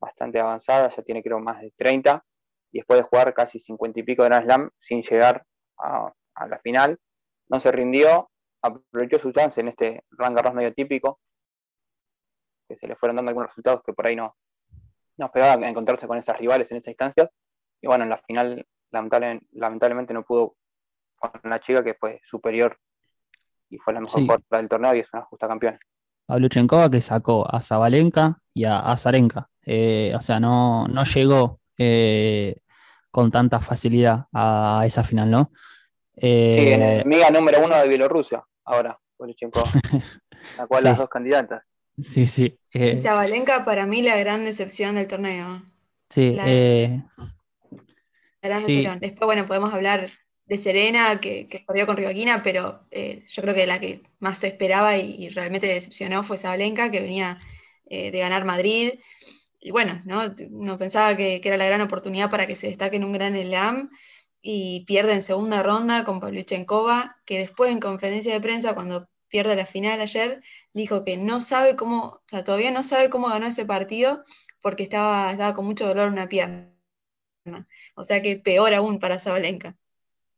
bastante 0.00 0.38
avanzada, 0.38 0.90
ya 0.90 1.02
tiene 1.02 1.22
creo 1.22 1.40
más 1.40 1.60
de 1.60 1.72
30, 1.76 2.24
y 2.70 2.78
después 2.78 3.00
de 3.00 3.04
jugar 3.04 3.34
casi 3.34 3.58
50 3.58 4.00
y 4.00 4.02
pico 4.04 4.22
de 4.22 4.28
Grand 4.28 4.44
Slam 4.44 4.70
sin 4.78 5.02
llegar 5.02 5.44
a, 5.78 6.12
a 6.34 6.46
la 6.46 6.58
final, 6.60 6.98
no 7.48 7.58
se 7.58 7.72
rindió, 7.72 8.30
aprovechó 8.62 9.18
su 9.18 9.32
chance 9.32 9.60
en 9.60 9.68
este 9.68 10.04
Roland 10.10 10.36
Garros 10.36 10.54
medio 10.54 10.72
típico, 10.72 11.20
que 12.68 12.76
se 12.76 12.86
le 12.86 12.96
fueron 12.96 13.16
dando 13.16 13.30
algunos 13.30 13.50
resultados 13.50 13.82
que 13.84 13.92
por 13.92 14.06
ahí 14.06 14.16
no, 14.16 14.36
no 15.16 15.26
esperaba 15.26 15.66
encontrarse 15.66 16.06
con 16.06 16.18
esas 16.18 16.38
rivales 16.38 16.70
en 16.70 16.78
esa 16.78 16.90
instancia. 16.90 17.30
Y 17.80 17.86
bueno, 17.86 18.04
en 18.04 18.10
la 18.10 18.18
final 18.18 18.66
lamentablemente, 18.92 20.14
no 20.14 20.24
pudo 20.24 20.56
con 21.16 21.30
una 21.44 21.60
chica 21.60 21.82
que 21.82 21.94
fue 21.94 22.20
superior 22.24 22.78
y 23.70 23.78
fue 23.78 23.92
la 23.92 24.00
mejor 24.00 24.20
sí. 24.20 24.28
del 24.50 24.68
torneo 24.68 24.94
y 24.94 25.00
es 25.00 25.12
una 25.12 25.22
justa 25.22 25.48
campeona. 25.48 25.78
Pavluchenkova 26.26 26.90
que 26.90 27.00
sacó 27.00 27.46
a 27.48 27.60
Zabalenka 27.60 28.38
y 28.54 28.64
a 28.64 28.78
Azarenka. 28.78 29.50
Eh, 29.62 30.12
o 30.16 30.20
sea, 30.20 30.40
no, 30.40 30.86
no 30.88 31.04
llegó 31.04 31.60
eh, 31.76 32.56
con 33.10 33.30
tanta 33.30 33.60
facilidad 33.60 34.26
a 34.32 34.82
esa 34.86 35.04
final, 35.04 35.30
¿no? 35.30 35.50
Eh, 36.16 36.56
sí, 36.58 36.72
enemiga 36.72 37.30
número 37.30 37.64
uno 37.64 37.76
de 37.76 37.88
Bielorrusia, 37.88 38.44
ahora, 38.64 38.98
Pavluchenkova. 39.16 39.66
la 40.58 40.66
cual 40.66 40.84
las 40.84 40.98
dos 40.98 41.08
candidatas. 41.08 41.64
Sí, 42.02 42.26
sí. 42.26 42.58
Eh, 42.72 42.98
Zabalenka 42.98 43.64
para 43.64 43.86
mí 43.86 44.02
la 44.02 44.16
gran 44.16 44.44
decepción 44.44 44.96
del 44.96 45.06
torneo. 45.06 45.62
Sí. 46.10 46.32
La, 46.32 46.44
eh, 46.46 47.02
gran 48.42 48.60
decepción. 48.60 48.98
Después, 49.00 49.26
bueno, 49.26 49.46
podemos 49.46 49.72
hablar 49.72 50.10
de 50.46 50.58
Serena, 50.58 51.20
que, 51.20 51.64
perdió 51.66 51.86
con 51.86 51.96
Rivaquina, 51.96 52.42
pero 52.42 52.86
eh, 52.90 53.24
yo 53.26 53.42
creo 53.42 53.54
que 53.54 53.66
la 53.66 53.80
que 53.80 54.02
más 54.20 54.38
se 54.38 54.48
esperaba 54.48 54.96
y, 54.96 55.28
realmente 55.30 55.66
decepcionó 55.66 56.22
fue 56.22 56.38
Zabalenka, 56.38 56.90
que 56.90 57.00
venía 57.00 57.38
eh, 57.86 58.10
de 58.10 58.18
ganar 58.18 58.44
Madrid. 58.44 58.94
Y 59.60 59.70
bueno, 59.70 60.02
¿no? 60.04 60.34
Uno 60.50 60.76
pensaba 60.76 61.16
que, 61.16 61.40
era 61.42 61.56
la 61.56 61.66
gran 61.66 61.80
oportunidad 61.80 62.30
para 62.30 62.46
que 62.46 62.56
se 62.56 62.68
destaque 62.68 62.96
en 62.96 63.04
un 63.04 63.12
gran 63.12 63.34
Elam 63.36 63.90
y 64.42 64.84
pierde 64.84 65.14
en 65.14 65.22
segunda 65.22 65.62
ronda 65.62 66.04
con 66.04 66.20
Pavlyuchenkova, 66.20 67.16
que 67.24 67.38
después 67.38 67.72
en 67.72 67.80
conferencia 67.80 68.34
de 68.34 68.40
prensa, 68.40 68.74
cuando 68.74 69.08
pierde 69.34 69.56
la 69.56 69.66
final 69.66 70.00
ayer, 70.00 70.44
dijo 70.74 71.02
que 71.02 71.16
no 71.16 71.40
sabe 71.40 71.74
cómo, 71.74 72.04
o 72.04 72.22
sea, 72.24 72.44
todavía 72.44 72.70
no 72.70 72.84
sabe 72.84 73.10
cómo 73.10 73.26
ganó 73.26 73.46
ese 73.46 73.66
partido 73.66 74.22
porque 74.62 74.84
estaba, 74.84 75.32
estaba 75.32 75.54
con 75.54 75.66
mucho 75.66 75.88
dolor 75.88 76.06
en 76.06 76.12
una 76.12 76.28
pierna. 76.28 76.70
O 77.96 78.04
sea 78.04 78.22
que 78.22 78.36
peor 78.36 78.72
aún 78.74 79.00
para 79.00 79.18
Zabalenka. 79.18 79.76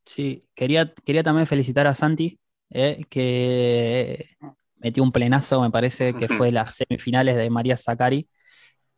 Sí, 0.06 0.40
quería, 0.54 0.94
quería 1.04 1.22
también 1.22 1.46
felicitar 1.46 1.86
a 1.86 1.94
Santi, 1.94 2.40
eh, 2.70 3.04
que 3.10 4.30
metió 4.76 5.02
un 5.02 5.12
plenazo, 5.12 5.60
me 5.60 5.70
parece, 5.70 6.14
que 6.14 6.28
fue 6.28 6.50
las 6.50 6.74
semifinales 6.74 7.36
de 7.36 7.50
María 7.50 7.76
Zacari. 7.76 8.26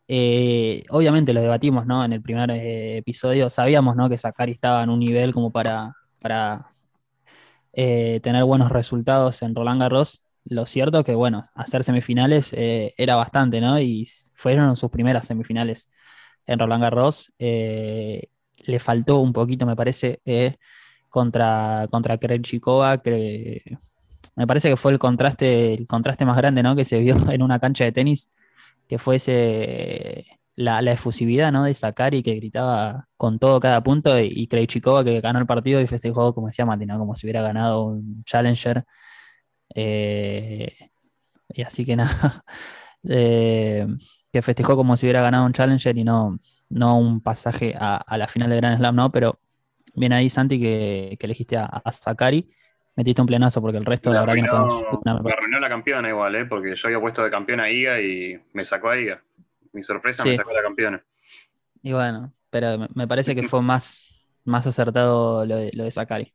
Eh, 0.07 0.85
obviamente 0.91 1.33
lo 1.33 1.41
debatimos, 1.41 1.85
¿no? 1.85 2.05
En 2.05 2.13
el 2.13 2.21
primer 2.21 2.49
eh, 2.51 2.99
episodio 2.99 3.49
sabíamos, 3.49 3.97
¿no? 3.97 4.07
Que 4.07 4.17
Zacari 4.17 4.53
estaba 4.53 4.81
en 4.81 4.91
un 4.91 4.99
nivel 5.01 5.33
como 5.33 5.51
para, 5.51 5.93
para 6.21 6.73
tener 8.21 8.43
buenos 8.43 8.71
resultados 8.71 9.41
en 9.41 9.55
Roland 9.55 9.81
Garros. 9.81 10.23
Lo 10.45 10.65
cierto 10.65 11.03
que, 11.03 11.15
bueno, 11.15 11.45
hacer 11.55 11.83
semifinales 11.83 12.51
era 12.53 13.15
bastante, 13.15 13.61
¿no? 13.61 13.79
Y 13.79 14.07
fueron 14.33 14.75
sus 14.75 14.89
primeras 14.89 15.27
semifinales 15.27 15.89
en 16.45 16.59
Roland 16.59 16.83
Garros. 16.83 17.31
le 17.37 18.79
faltó 18.79 19.19
un 19.19 19.33
poquito, 19.33 19.65
me 19.65 19.75
parece, 19.75 20.21
contra, 21.09 21.87
contra 21.89 22.17
Krejcikova, 22.17 22.99
que 22.99 23.63
me 24.35 24.47
parece 24.47 24.69
que 24.69 24.77
fue 24.77 24.93
el 24.93 24.99
contraste, 24.99 25.73
el 25.73 25.85
contraste 25.85 26.25
más 26.25 26.37
grande 26.37 26.63
¿no? 26.63 26.75
que 26.75 26.85
se 26.85 26.99
vio 26.99 27.17
en 27.29 27.41
una 27.41 27.59
cancha 27.59 27.83
de 27.83 27.91
tenis, 27.91 28.29
que 28.87 28.97
fue 28.97 29.17
ese, 29.17 30.38
la, 30.61 30.91
efusividad 30.91 31.51
¿no? 31.51 31.63
de 31.63 31.75
y 32.11 32.23
que 32.23 32.35
gritaba 32.35 33.07
con 33.17 33.39
todo 33.39 33.59
cada 33.59 33.81
punto, 33.83 34.19
y, 34.19 34.31
y 34.35 34.47
Krejcikova 34.47 35.03
que 35.03 35.21
ganó 35.21 35.39
el 35.39 35.45
partido 35.45 35.81
y 35.81 35.87
festejó, 35.87 36.33
como 36.33 36.47
decía 36.47 36.65
Mati, 36.65 36.85
como 36.87 37.15
si 37.15 37.25
hubiera 37.25 37.41
ganado 37.41 37.85
un 37.85 38.23
Challenger. 38.25 38.83
Eh, 39.75 40.75
y 41.49 41.61
así 41.61 41.85
que 41.85 41.95
nada, 41.95 42.43
eh, 43.09 43.87
que 44.31 44.41
festejó 44.41 44.75
como 44.75 44.97
si 44.97 45.05
hubiera 45.05 45.21
ganado 45.21 45.45
un 45.45 45.53
Challenger 45.53 45.97
y 45.97 46.03
no, 46.03 46.39
no 46.69 46.97
un 46.97 47.21
pasaje 47.21 47.75
a, 47.79 47.97
a 47.97 48.17
la 48.17 48.27
final 48.27 48.49
de 48.49 48.57
Grand 48.57 48.77
Slam, 48.77 48.95
¿no? 48.95 49.11
Pero 49.11 49.39
Bien 49.95 50.13
ahí, 50.13 50.29
Santi, 50.29 50.59
que, 50.59 51.17
elegiste 51.19 51.57
a, 51.57 51.65
a 51.65 51.91
Sakari. 51.91 52.49
Metiste 52.95 53.21
un 53.21 53.27
plenazo 53.27 53.61
porque 53.61 53.77
el 53.77 53.85
resto, 53.85 54.11
la, 54.11 54.21
verdad, 54.21 54.35
que 54.35 54.41
no 54.41 54.49
podemos. 54.49 55.23
me 55.23 55.31
arruinó 55.31 55.59
la 55.59 55.69
campeona 55.69 56.09
igual, 56.09 56.35
¿eh? 56.35 56.45
porque 56.45 56.75
yo 56.75 56.87
había 56.87 56.99
puesto 56.99 57.23
de 57.23 57.29
campeona 57.29 57.63
a 57.63 57.69
Iga 57.69 58.01
y 58.01 58.39
me 58.53 58.65
sacó 58.65 58.89
a 58.89 58.97
Iga. 58.97 59.21
Mi 59.73 59.83
sorpresa 59.83 60.23
me 60.23 60.35
sacó 60.35 60.53
la 60.53 60.61
campeona. 60.61 61.03
Y 61.81 61.93
bueno, 61.93 62.33
pero 62.49 62.87
me 62.93 63.07
parece 63.07 63.35
que 63.35 63.47
fue 63.47 63.61
más, 63.61 64.25
más 64.43 64.65
acertado 64.67 65.45
lo 65.45 65.55
de, 65.55 65.71
lo 65.73 65.83
de 65.83 65.91
Sakari. 65.91 66.33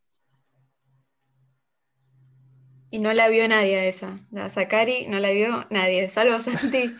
Y 2.90 3.00
no 3.00 3.12
la 3.12 3.28
vio 3.28 3.46
nadie 3.48 3.76
a 3.76 3.84
esa. 3.86 4.20
La 4.30 4.48
Sakari 4.48 5.06
no 5.08 5.18
la 5.18 5.30
vio 5.30 5.66
nadie, 5.70 6.08
salvo 6.08 6.38
Santi. 6.38 6.94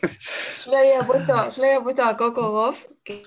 yo, 0.64 0.70
le 0.70 0.76
había 0.78 1.06
puesto, 1.06 1.50
yo 1.50 1.62
le 1.62 1.68
había 1.68 1.82
puesto 1.82 2.02
a 2.02 2.16
Coco 2.16 2.50
Goff, 2.50 2.86
que 3.04 3.22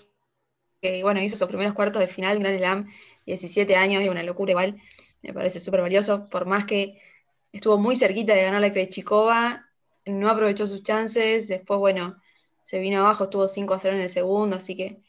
que 0.84 1.02
bueno, 1.02 1.22
hizo 1.22 1.38
sus 1.38 1.48
primeros 1.48 1.74
cuartos 1.74 2.02
de 2.02 2.08
final, 2.08 2.40
Gran 2.40 2.58
Slam, 2.58 2.88
17 3.26 3.76
años, 3.78 4.04
es 4.04 4.10
una 4.10 4.22
locura 4.22 4.52
igual, 4.52 4.82
me 5.22 5.34
parece 5.34 5.62
súper 5.62 5.80
valioso, 5.80 6.28
por 6.30 6.46
más 6.46 6.66
que 6.66 7.02
estuvo 7.54 7.78
muy 7.78 7.96
cerquita 7.96 8.36
de 8.36 8.44
ganar 8.44 8.60
la 8.60 8.72
Krejcikova, 8.72 9.66
no 10.06 10.30
aprovechó 10.30 10.68
sus 10.68 10.84
chances, 10.84 11.48
después, 11.48 11.80
bueno, 11.80 12.22
se 12.64 12.80
vino 12.80 13.00
abajo, 13.00 13.26
estuvo 13.26 13.48
5 13.48 13.74
a 13.74 13.80
0 13.80 13.96
en 13.96 14.02
el 14.02 14.10
segundo, 14.10 14.56
así 14.56 14.76
que, 14.76 15.02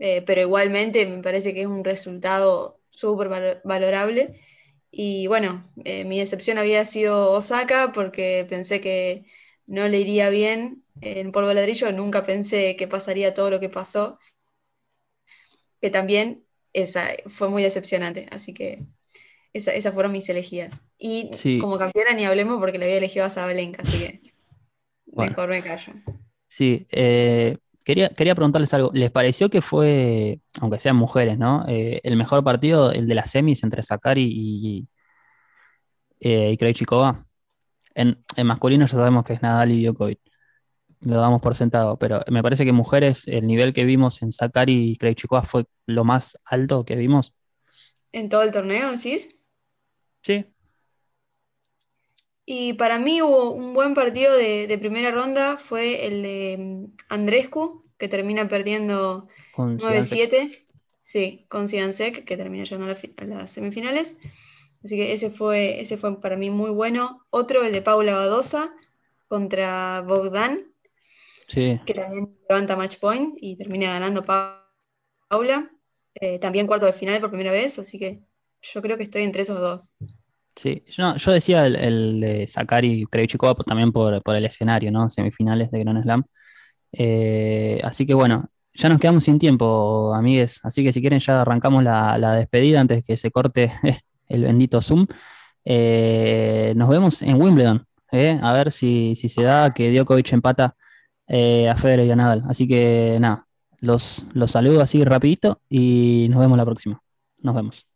eh, 0.00 0.22
pero 0.22 0.42
igualmente 0.42 1.06
me 1.06 1.22
parece 1.22 1.54
que 1.54 1.62
es 1.62 1.66
un 1.66 1.84
resultado 1.84 2.80
súper 2.90 3.60
valorable. 3.64 4.40
Y 4.90 5.26
bueno, 5.26 5.70
eh, 5.84 6.04
mi 6.04 6.18
decepción 6.18 6.58
había 6.58 6.84
sido 6.84 7.32
Osaka 7.32 7.92
porque 7.92 8.46
pensé 8.48 8.80
que 8.80 9.26
no 9.66 9.88
le 9.88 10.00
iría 10.00 10.30
bien 10.30 10.84
en 11.00 11.32
polvo 11.32 11.48
de 11.48 11.54
ladrillo, 11.56 11.92
nunca 11.92 12.24
pensé 12.24 12.76
que 12.76 12.88
pasaría 12.88 13.34
todo 13.34 13.50
lo 13.50 13.60
que 13.60 13.68
pasó 13.68 14.18
que 15.80 15.90
también 15.90 16.44
esa 16.72 17.08
fue 17.26 17.48
muy 17.48 17.62
decepcionante, 17.62 18.26
así 18.30 18.52
que 18.52 18.84
esas 19.52 19.94
fueron 19.94 20.12
mis 20.12 20.28
elegidas. 20.28 20.82
Y 20.98 21.30
como 21.60 21.78
campeona 21.78 22.12
ni 22.12 22.24
hablemos 22.24 22.58
porque 22.58 22.78
le 22.78 22.84
había 22.84 22.98
elegido 22.98 23.24
a 23.24 23.30
Zabalenka, 23.30 23.82
así 23.82 23.98
que 23.98 24.32
mejor 25.06 25.48
me 25.48 25.62
callo. 25.62 25.92
Sí, 26.48 26.86
eh, 26.90 27.58
quería, 27.84 28.08
quería 28.10 28.34
preguntarles 28.34 28.72
algo. 28.74 28.90
¿Les 28.94 29.10
pareció 29.10 29.50
que 29.50 29.62
fue, 29.62 30.40
aunque 30.60 30.78
sean 30.80 30.96
mujeres, 30.96 31.38
¿no? 31.38 31.64
Eh, 31.68 32.00
el 32.04 32.16
mejor 32.16 32.44
partido, 32.44 32.92
el 32.92 33.06
de 33.08 33.14
las 33.14 33.30
semis 33.30 33.62
entre 33.62 33.82
Sakari 33.82 34.28
y, 34.32 34.88
eh, 36.20 36.52
y 36.52 36.56
Krejcikova? 36.56 37.26
En, 37.94 38.24
en 38.36 38.46
masculino 38.46 38.86
ya 38.86 38.92
sabemos 38.92 39.24
que 39.24 39.34
es 39.34 39.42
Nadal 39.42 39.72
y 39.72 39.84
Djokovic 39.84 40.20
lo 41.02 41.20
damos 41.20 41.40
por 41.40 41.54
sentado, 41.54 41.98
pero 41.98 42.22
me 42.30 42.42
parece 42.42 42.64
que 42.64 42.72
mujeres, 42.72 43.28
el 43.28 43.46
nivel 43.46 43.72
que 43.72 43.84
vimos 43.84 44.22
en 44.22 44.32
Sakari 44.32 44.90
y 44.92 44.96
Krejcikova 44.96 45.42
fue 45.42 45.66
lo 45.86 46.04
más 46.04 46.36
alto 46.44 46.84
que 46.84 46.96
vimos. 46.96 47.34
¿En 48.12 48.28
todo 48.28 48.42
el 48.42 48.52
torneo, 48.52 48.96
¿sí? 48.96 49.40
Sí. 50.22 50.46
Y 52.48 52.74
para 52.74 53.00
mí 53.00 53.20
hubo 53.22 53.50
un 53.50 53.74
buen 53.74 53.92
partido 53.92 54.32
de, 54.32 54.78
primera 54.78 55.10
ronda, 55.10 55.58
fue 55.58 56.06
el 56.06 56.22
de 56.22 56.56
mm, 56.58 56.84
Andrescu, 57.08 57.84
que 57.98 58.06
termina 58.06 58.46
perdiendo 58.46 59.26
9-7. 59.56 60.64
Sí, 61.00 61.44
con 61.48 61.66
Siansek, 61.66 62.24
que 62.24 62.36
termina 62.36 62.64
llegando 62.64 62.86
a, 62.86 63.24
las 63.24 63.50
semifinales. 63.50 64.16
Así 64.84 64.96
que 64.96 65.12
ese 65.12 65.30
fue, 65.30 65.80
ese 65.80 65.96
fue 65.96 66.20
para 66.20 66.36
mí 66.36 66.50
muy 66.50 66.70
bueno. 66.70 67.26
Otro, 67.30 67.64
el 67.64 67.72
de 67.72 67.82
Paula 67.82 68.14
Badosa 68.14 68.72
contra 69.26 70.02
Bogdan, 70.02 70.72
que 71.48 71.94
también 71.94 72.36
levanta 72.48 72.76
match 72.76 72.98
point 72.98 73.36
y 73.40 73.56
termina 73.56 73.90
ganando 73.90 74.24
Paula. 74.24 75.70
Eh, 76.14 76.38
también 76.38 76.66
cuarto 76.66 76.86
de 76.86 76.92
final 76.92 77.20
por 77.20 77.30
primera 77.30 77.52
vez, 77.52 77.78
así 77.78 77.98
que 77.98 78.22
yo 78.62 78.82
creo 78.82 78.96
que 78.96 79.02
estoy 79.02 79.22
entre 79.22 79.42
esos 79.42 79.58
dos. 79.58 79.90
Sí, 80.56 80.82
yo, 80.88 81.16
yo 81.16 81.32
decía 81.32 81.66
el, 81.66 82.20
de 82.20 82.46
Sakari 82.46 83.04
Krejcikova 83.10 83.54
también 83.64 83.92
por, 83.92 84.22
el 84.24 84.44
escenario, 84.46 84.90
¿no? 84.90 85.08
Semifinales 85.10 85.70
de 85.70 85.80
Grand 85.80 86.02
Slam. 86.02 86.24
Eh, 86.92 87.80
así 87.84 88.06
que 88.06 88.14
bueno, 88.14 88.48
ya 88.74 88.88
nos 88.88 88.98
quedamos 89.00 89.24
sin 89.24 89.38
tiempo, 89.38 90.14
amigues. 90.14 90.60
Así 90.64 90.82
que 90.82 90.92
si 90.92 91.00
quieren 91.00 91.20
ya 91.20 91.42
arrancamos 91.42 91.84
la, 91.84 92.36
despedida 92.36 92.80
antes 92.80 93.04
que 93.06 93.16
se 93.16 93.30
corte 93.30 93.72
el 94.28 94.42
bendito 94.44 94.80
Zoom. 94.82 95.06
Eh, 95.64 96.72
nos 96.76 96.88
vemos 96.88 97.22
en 97.22 97.40
Wimbledon. 97.40 97.86
A 98.42 98.52
ver 98.52 98.72
si, 98.72 99.14
si 99.16 99.28
se 99.28 99.42
da 99.42 99.70
que 99.72 99.92
Djokovic 99.92 100.32
empata 100.32 100.74
eh, 101.28 101.68
a 101.68 101.76
Federer 101.76 102.06
y 102.06 102.10
a 102.12 102.16
Nadal. 102.16 102.44
Así 102.48 102.66
que 102.68 103.18
nada, 103.20 103.46
los, 103.80 104.26
los 104.32 104.50
saludo 104.52 104.80
así 104.82 105.04
rapidito 105.04 105.60
y 105.68 106.28
nos 106.30 106.40
vemos 106.40 106.56
la 106.58 106.64
próxima. 106.64 107.02
Nos 107.42 107.54
vemos. 107.54 107.95